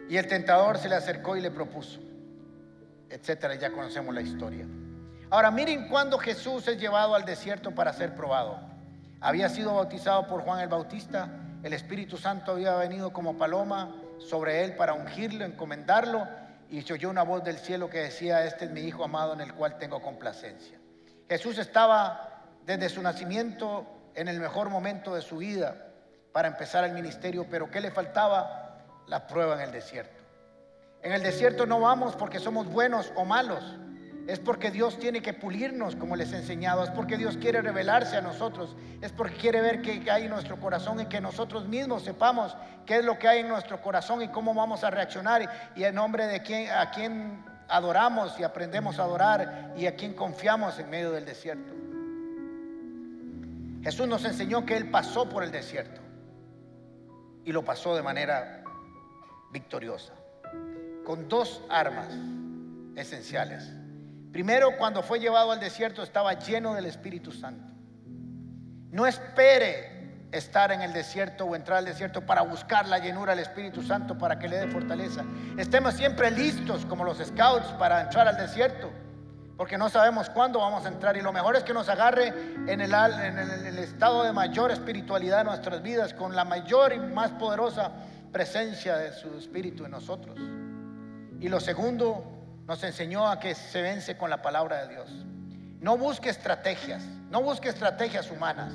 Y 0.09 0.17
el 0.17 0.27
tentador 0.27 0.79
se 0.79 0.89
le 0.89 0.95
acercó 0.95 1.37
y 1.37 1.41
le 1.41 1.51
propuso, 1.51 2.01
etcétera, 3.09 3.55
ya 3.55 3.71
conocemos 3.71 4.15
la 4.15 4.21
historia. 4.21 4.67
Ahora 5.31 5.51
miren 5.51 5.89
cuando 5.89 6.19
Jesús 6.19 6.67
es 6.69 6.79
llevado 6.79 7.15
al 7.15 7.25
desierto 7.25 7.75
para 7.75 7.93
ser 7.93 8.15
probado. 8.15 8.61
Había 9.21 9.49
sido 9.49 9.75
bautizado 9.75 10.27
por 10.27 10.43
Juan 10.43 10.61
el 10.61 10.69
Bautista 10.69 11.29
el 11.63 11.73
Espíritu 11.73 12.17
Santo 12.17 12.53
había 12.53 12.75
venido 12.77 13.13
como 13.13 13.37
paloma 13.37 13.95
sobre 14.19 14.65
él 14.65 14.77
para 14.77 14.95
ungirlo, 14.95 15.45
encomendarlo, 15.45 16.27
y 16.71 16.83
se 16.83 16.93
oyó 16.93 17.11
una 17.11 17.23
voz 17.23 17.43
del 17.43 17.59
cielo 17.59 17.91
que 17.91 17.99
decía, 17.99 18.45
este 18.45 18.67
es 18.67 18.71
mi 18.71 18.83
Hijo 18.83 19.03
amado 19.03 19.33
en 19.33 19.41
el 19.41 19.55
cual 19.55 19.79
tengo 19.79 20.01
complacencia. 20.01 20.79
Jesús 21.29 21.59
estaba 21.59 22.45
desde 22.65 22.89
su 22.89 23.03
nacimiento 23.03 23.87
en 24.15 24.29
el 24.29 24.39
mejor 24.39 24.69
momento 24.69 25.15
de 25.15 25.23
su 25.23 25.39
vida 25.39 25.87
para 26.33 26.49
empezar 26.49 26.85
el 26.85 26.93
ministerio, 26.93 27.47
pero 27.51 27.71
¿qué 27.71 27.81
le 27.81 27.91
faltaba? 27.91 28.85
La 29.09 29.27
prueba 29.27 29.55
en 29.55 29.63
el 29.63 29.73
desierto. 29.73 30.23
En 31.03 31.13
el 31.13 31.23
desierto 31.23 31.67
no 31.67 31.81
vamos 31.81 32.15
porque 32.15 32.39
somos 32.39 32.69
buenos 32.69 33.13
o 33.17 33.25
malos, 33.25 33.65
es 34.29 34.39
porque 34.39 34.71
Dios 34.71 34.99
tiene 34.99 35.23
que 35.23 35.33
pulirnos, 35.33 35.97
como 35.97 36.15
les 36.15 36.35
he 36.35 36.37
enseñado. 36.37 36.85
Es 36.85 36.91
porque 36.91 37.17
Dios 37.17 37.39
quiere 37.39 37.63
revelarse 37.63 38.15
a 38.15 38.21
nosotros. 38.21 38.77
Es 39.01 39.11
porque 39.11 39.37
quiere 39.37 39.63
ver 39.63 39.81
qué 39.81 40.05
hay 40.11 40.25
en 40.25 40.31
nuestro 40.31 40.61
corazón 40.61 41.01
y 41.01 41.07
que 41.07 41.19
nosotros 41.19 41.67
mismos 41.67 42.03
sepamos 42.03 42.55
qué 42.85 42.99
es 42.99 43.07
lo 43.07 43.19
que 43.19 43.27
hay 43.27 43.41
en 43.41 43.49
nuestro 43.49 43.81
corazón 43.81 44.21
y 44.21 44.29
cómo 44.29 44.53
vamos 44.53 44.85
a 44.85 44.91
reaccionar. 44.91 45.73
Y 45.75 45.83
en 45.83 45.95
nombre 45.95 46.27
de 46.27 46.43
quién, 46.43 46.71
a 46.71 46.91
quién 46.91 47.43
adoramos 47.69 48.39
y 48.39 48.43
aprendemos 48.43 48.99
a 48.99 49.05
adorar 49.05 49.73
y 49.79 49.87
a 49.87 49.97
quién 49.97 50.13
confiamos 50.13 50.79
en 50.79 50.91
medio 50.91 51.11
del 51.11 51.25
desierto. 51.25 51.73
Jesús 53.83 54.07
nos 54.07 54.27
enseñó 54.27 54.67
que 54.67 54.77
Él 54.77 54.91
pasó 54.91 55.27
por 55.27 55.43
el 55.43 55.51
desierto 55.51 56.03
y 57.47 57.53
lo 57.53 57.65
pasó 57.65 57.97
de 57.97 58.03
manera 58.03 58.63
victoriosa, 59.51 60.13
con 61.07 61.31
dos 61.31 61.63
armas 61.71 62.09
esenciales 62.95 63.73
Primero, 64.33 64.77
cuando 64.77 65.03
fue 65.03 65.21
llevado 65.21 65.53
al 65.53 65.61
desierto 65.61 66.03
estaba 66.03 66.35
lleno 66.35 66.75
del 66.75 66.87
Espíritu 66.87 67.33
Santo. 67.33 67.73
No 68.91 69.07
espere 69.07 69.99
estar 70.33 70.73
en 70.73 70.83
el 70.83 70.93
desierto 70.93 71.45
o 71.45 71.57
entrar 71.57 71.79
al 71.79 71.85
desierto 71.87 72.25
para 72.25 72.43
buscar 72.43 72.87
la 72.87 72.99
llenura 72.99 73.35
del 73.35 73.41
Espíritu 73.41 73.83
Santo 73.83 74.19
para 74.19 74.39
que 74.39 74.49
le 74.49 74.59
dé 74.59 74.69
fortaleza. 74.69 75.25
Estemos 75.57 75.95
siempre 75.95 76.31
listos 76.31 76.85
como 76.85 77.05
los 77.05 77.19
scouts 77.19 77.69
para 77.79 78.03
entrar 78.03 78.29
al 78.29 78.37
desierto, 78.37 78.91
porque 79.57 79.79
no 79.79 79.89
sabemos 79.89 80.29
cuándo 80.31 80.61
vamos 80.61 80.85
a 80.85 80.89
entrar 80.89 81.17
y 81.17 81.23
lo 81.23 81.33
mejor 81.33 81.57
es 81.57 81.65
que 81.65 81.73
nos 81.73 81.89
agarre 81.89 82.29
en 82.67 82.81
el, 82.81 83.79
estado 83.79 84.23
de 84.23 84.33
mayor 84.33 84.71
espiritualidad 84.71 85.39
de 85.39 85.45
nuestras 85.45 85.83
vidas, 85.83 86.13
con 86.13 86.37
la 86.37 86.45
mayor 86.45 86.93
y 86.93 86.99
más 86.99 87.31
poderosa 87.33 87.93
presencia 88.31 88.97
de 88.97 89.13
su 89.13 89.37
Espíritu 89.39 89.85
en 89.87 89.93
nosotros. 89.93 90.37
Y 91.41 91.49
lo 91.49 91.61
segundo, 91.61 92.38
nos 92.69 92.85
enseñó 92.85 93.27
a 93.27 93.41
que 93.41 93.55
se 93.55 93.81
vence 93.81 94.19
con 94.19 94.29
la 94.29 94.43
palabra 94.43 94.83
de 94.83 94.93
Dios. 94.93 95.11
No 95.81 95.97
busque 95.97 96.29
estrategias, 96.29 97.03
no 97.31 97.43
busque 97.43 97.71
estrategias 97.71 98.31
humanas. 98.31 98.75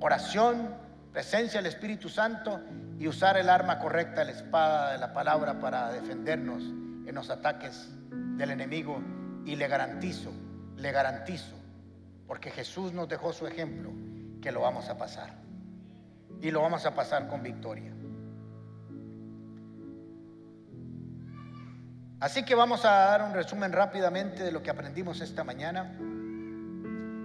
Oración, 0.00 0.74
presencia 1.12 1.62
del 1.62 1.72
Espíritu 1.72 2.08
Santo 2.08 2.60
y 2.98 3.06
usar 3.06 3.36
el 3.36 3.48
arma 3.48 3.78
correcta, 3.78 4.24
la 4.24 4.32
espada 4.32 4.92
de 4.92 4.98
la 4.98 5.12
palabra 5.12 5.60
para 5.60 5.92
defendernos 5.92 6.64
en 6.64 7.14
los 7.14 7.30
ataques 7.30 7.88
del 8.10 8.50
enemigo. 8.50 9.00
Y 9.44 9.54
le 9.54 9.68
garantizo, 9.68 10.32
le 10.76 10.90
garantizo, 10.90 11.54
Porque 12.26 12.50
Jesús 12.50 12.92
nos 12.92 13.08
dejó 13.08 13.32
su 13.32 13.46
ejemplo, 13.46 13.90
que 14.40 14.50
lo 14.50 14.62
vamos 14.62 14.88
a 14.88 14.98
pasar. 14.98 15.34
Y 16.40 16.50
lo 16.50 16.60
vamos 16.60 16.86
a 16.86 16.94
pasar 16.96 17.28
con 17.28 17.44
victoria. 17.44 17.92
Así 22.22 22.44
que 22.44 22.54
vamos 22.54 22.84
a 22.84 22.90
dar 22.90 23.22
un 23.24 23.34
resumen 23.34 23.72
rápidamente 23.72 24.44
de 24.44 24.52
lo 24.52 24.62
que 24.62 24.70
aprendimos 24.70 25.20
esta 25.20 25.42
mañana. 25.42 25.92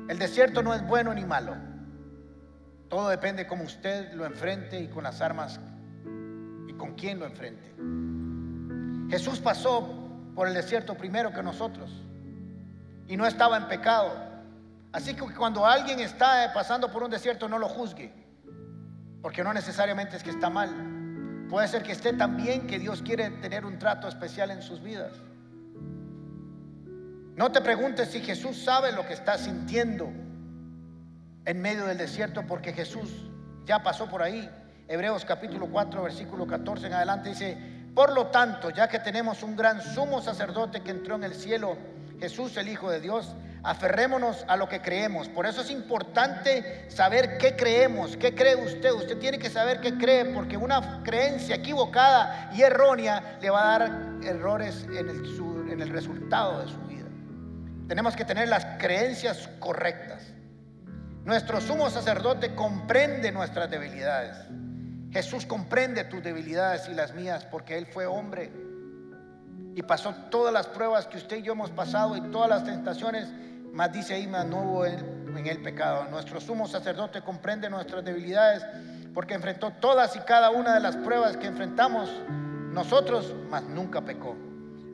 El 0.09 0.17
desierto 0.17 0.63
no 0.63 0.73
es 0.73 0.81
bueno 0.87 1.13
ni 1.13 1.23
malo. 1.23 1.55
Todo 2.89 3.09
depende 3.09 3.45
cómo 3.45 3.63
usted 3.63 4.11
lo 4.13 4.25
enfrente 4.25 4.79
y 4.79 4.87
con 4.87 5.03
las 5.03 5.21
armas 5.21 5.59
y 6.67 6.73
con 6.73 6.95
quién 6.95 7.19
lo 7.19 7.27
enfrente. 7.27 7.75
Jesús 9.11 9.39
pasó 9.39 9.87
por 10.33 10.47
el 10.47 10.55
desierto 10.55 10.95
primero 10.95 11.31
que 11.31 11.43
nosotros 11.43 11.91
y 13.07 13.17
no 13.17 13.27
estaba 13.27 13.55
en 13.57 13.67
pecado. 13.67 14.11
Así 14.91 15.13
que 15.13 15.21
cuando 15.35 15.63
alguien 15.63 15.99
está 15.99 16.51
pasando 16.55 16.91
por 16.91 17.03
un 17.03 17.11
desierto 17.11 17.47
no 17.47 17.59
lo 17.59 17.69
juzgue, 17.69 18.11
porque 19.21 19.43
no 19.43 19.53
necesariamente 19.53 20.17
es 20.17 20.23
que 20.23 20.31
está 20.31 20.49
mal. 20.49 20.96
Puede 21.49 21.67
ser 21.67 21.83
que 21.83 21.93
esté 21.93 22.13
tan 22.13 22.37
bien 22.37 22.67
que 22.67 22.77
Dios 22.77 23.01
quiere 23.01 23.29
tener 23.29 23.65
un 23.65 23.79
trato 23.79 24.07
especial 24.07 24.51
en 24.51 24.61
sus 24.61 24.81
vidas. 24.81 25.13
No 27.35 27.51
te 27.51 27.61
preguntes 27.61 28.09
si 28.09 28.19
Jesús 28.19 28.63
sabe 28.63 28.91
lo 28.91 29.05
que 29.05 29.13
está 29.13 29.37
sintiendo 29.37 30.11
en 31.45 31.61
medio 31.61 31.85
del 31.85 31.97
desierto, 31.97 32.45
porque 32.45 32.73
Jesús 32.73 33.09
ya 33.65 33.81
pasó 33.83 34.09
por 34.09 34.21
ahí. 34.21 34.49
Hebreos 34.87 35.23
capítulo 35.23 35.67
4, 35.67 36.03
versículo 36.03 36.47
14 36.47 36.87
en 36.87 36.93
adelante 36.93 37.29
dice, 37.29 37.57
por 37.93 38.13
lo 38.13 38.27
tanto, 38.27 38.69
ya 38.69 38.87
que 38.87 38.99
tenemos 38.99 39.43
un 39.43 39.55
gran 39.55 39.81
sumo 39.81 40.21
sacerdote 40.21 40.81
que 40.81 40.91
entró 40.91 41.15
en 41.15 41.23
el 41.23 41.33
cielo, 41.33 41.77
Jesús 42.19 42.57
el 42.57 42.67
Hijo 42.69 42.89
de 42.89 42.99
Dios, 43.01 43.35
aferrémonos 43.67 44.45
a 44.47 44.55
lo 44.55 44.69
que 44.69 44.81
creemos. 44.81 45.27
Por 45.27 45.45
eso 45.45 45.59
es 45.61 45.69
importante 45.69 46.89
saber 46.89 47.37
qué 47.37 47.57
creemos, 47.57 48.15
qué 48.15 48.33
cree 48.33 48.55
usted. 48.55 48.93
Usted 48.93 49.17
tiene 49.17 49.37
que 49.37 49.49
saber 49.49 49.81
qué 49.81 49.97
cree, 49.97 50.23
porque 50.25 50.55
una 50.55 51.03
creencia 51.03 51.55
equivocada 51.55 52.49
y 52.53 52.61
errónea 52.61 53.37
le 53.41 53.49
va 53.49 53.75
a 53.75 53.79
dar 53.79 53.91
errores 54.23 54.85
en 54.85 55.09
el, 55.09 55.69
en 55.69 55.81
el 55.81 55.89
resultado 55.89 56.61
de 56.61 56.71
su 56.71 56.79
vida. 56.87 57.09
Tenemos 57.89 58.15
que 58.15 58.23
tener 58.23 58.47
las 58.47 58.65
creencias 58.79 59.49
correctas. 59.59 60.23
Nuestro 61.25 61.59
sumo 61.59 61.89
sacerdote 61.89 62.55
comprende 62.55 63.33
nuestras 63.33 63.69
debilidades. 63.69 64.37
Jesús 65.11 65.45
comprende 65.45 66.05
tus 66.05 66.23
debilidades 66.23 66.87
y 66.87 66.93
las 66.93 67.13
mías 67.13 67.43
porque 67.43 67.77
Él 67.77 67.85
fue 67.85 68.05
hombre 68.05 68.49
y 69.77 69.83
pasó 69.83 70.11
todas 70.31 70.51
las 70.51 70.65
pruebas 70.65 71.05
que 71.05 71.17
usted 71.17 71.37
y 71.37 71.41
yo 71.43 71.51
hemos 71.51 71.69
pasado 71.69 72.17
y 72.17 72.21
todas 72.31 72.49
las 72.49 72.63
tentaciones, 72.63 73.27
más 73.77 73.93
dice 73.93 74.15
ahí, 74.15 74.25
más 74.25 74.43
no 74.43 74.63
hubo 74.63 74.85
en 74.87 75.45
el 75.45 75.61
pecado. 75.61 76.05
Nuestro 76.09 76.41
sumo 76.41 76.67
sacerdote 76.67 77.21
comprende 77.21 77.69
nuestras 77.69 78.03
debilidades 78.03 78.65
porque 79.13 79.35
enfrentó 79.35 79.69
todas 79.69 80.15
y 80.15 80.19
cada 80.21 80.49
una 80.49 80.73
de 80.73 80.79
las 80.79 80.95
pruebas 80.97 81.37
que 81.37 81.45
enfrentamos 81.45 82.09
nosotros, 82.71 83.35
mas 83.51 83.61
nunca 83.61 84.01
pecó. 84.01 84.35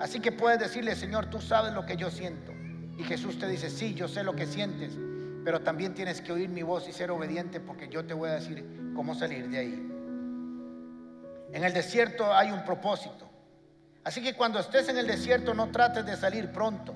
Así 0.02 0.20
que 0.20 0.34
puedes 0.34 0.60
decirle, 0.60 0.98
Señor, 0.98 1.28
tú 1.28 1.40
sabes 1.40 1.72
lo 1.72 1.86
que 1.86 1.96
yo 1.96 2.12
siento. 2.12 2.52
Y 2.98 3.06
Jesús 3.06 3.40
te 3.40 3.48
dice, 3.48 3.70
sí, 3.70 3.94
yo 3.94 4.10
sé 4.10 4.22
lo 4.22 4.36
que 4.36 4.46
sientes, 4.46 4.92
pero 5.46 5.62
también 5.62 5.94
tienes 5.94 6.20
que 6.20 6.34
oír 6.34 6.50
mi 6.50 6.64
voz 6.64 6.86
y 6.90 6.92
ser 6.92 7.10
obediente 7.10 7.62
porque 7.62 7.88
yo 7.88 8.04
te 8.04 8.14
voy 8.14 8.32
a 8.32 8.34
decir 8.34 8.92
cómo 8.94 9.16
salir 9.16 9.48
de 9.48 9.60
ahí. 9.60 9.90
En 11.54 11.64
el 11.64 11.72
desierto 11.72 12.34
hay 12.34 12.52
un 12.52 12.66
propósito. 12.66 13.30
Así 14.04 14.22
que 14.22 14.34
cuando 14.34 14.60
estés 14.60 14.90
en 14.90 14.98
el 14.98 15.08
desierto 15.08 15.54
no 15.54 15.70
trates 15.70 16.06
de 16.06 16.18
salir 16.18 16.52
pronto. 16.52 16.94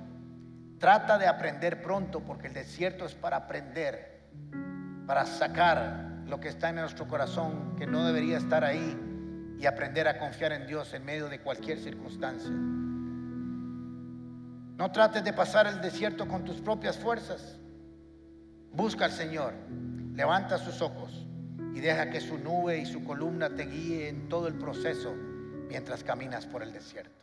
Trata 0.80 1.18
de 1.18 1.28
aprender 1.28 1.82
pronto 1.82 2.20
porque 2.20 2.48
el 2.48 2.54
desierto 2.54 3.06
es 3.06 3.16
para 3.16 3.38
aprender, 3.38 4.20
para 5.08 5.26
sacar 5.26 6.24
lo 6.28 6.40
que 6.40 6.50
está 6.50 6.70
en 6.70 6.76
nuestro 6.76 7.08
corazón 7.08 7.76
que 7.78 7.88
no 7.88 8.06
debería 8.06 8.38
estar 8.38 8.64
ahí 8.64 8.96
y 9.60 9.66
aprender 9.66 10.08
a 10.08 10.20
confiar 10.20 10.52
en 10.52 10.68
Dios 10.68 10.94
en 10.94 11.04
medio 11.04 11.30
de 11.30 11.40
cualquier 11.40 11.80
circunstancia. 11.80 12.52
No 14.78 14.92
trates 14.92 15.24
de 15.24 15.34
pasar 15.34 15.66
el 15.66 15.82
desierto 15.82 16.28
con 16.28 16.46
tus 16.46 16.62
propias 16.62 16.98
fuerzas. 16.98 17.58
Busca 18.72 19.06
al 19.06 19.12
Señor, 19.12 19.54
levanta 20.14 20.60
sus 20.60 20.84
ojos 20.84 21.26
y 21.74 21.80
deja 21.80 22.12
que 22.12 22.22
su 22.22 22.38
nube 22.38 22.78
y 22.78 22.86
su 22.86 23.04
columna 23.04 23.50
te 23.50 23.66
guíe 23.66 24.10
en 24.10 24.30
todo 24.30 24.48
el 24.48 24.54
proceso 24.54 25.16
mientras 25.68 26.04
caminas 26.04 26.46
por 26.46 26.62
el 26.62 26.72
desierto. 26.72 27.17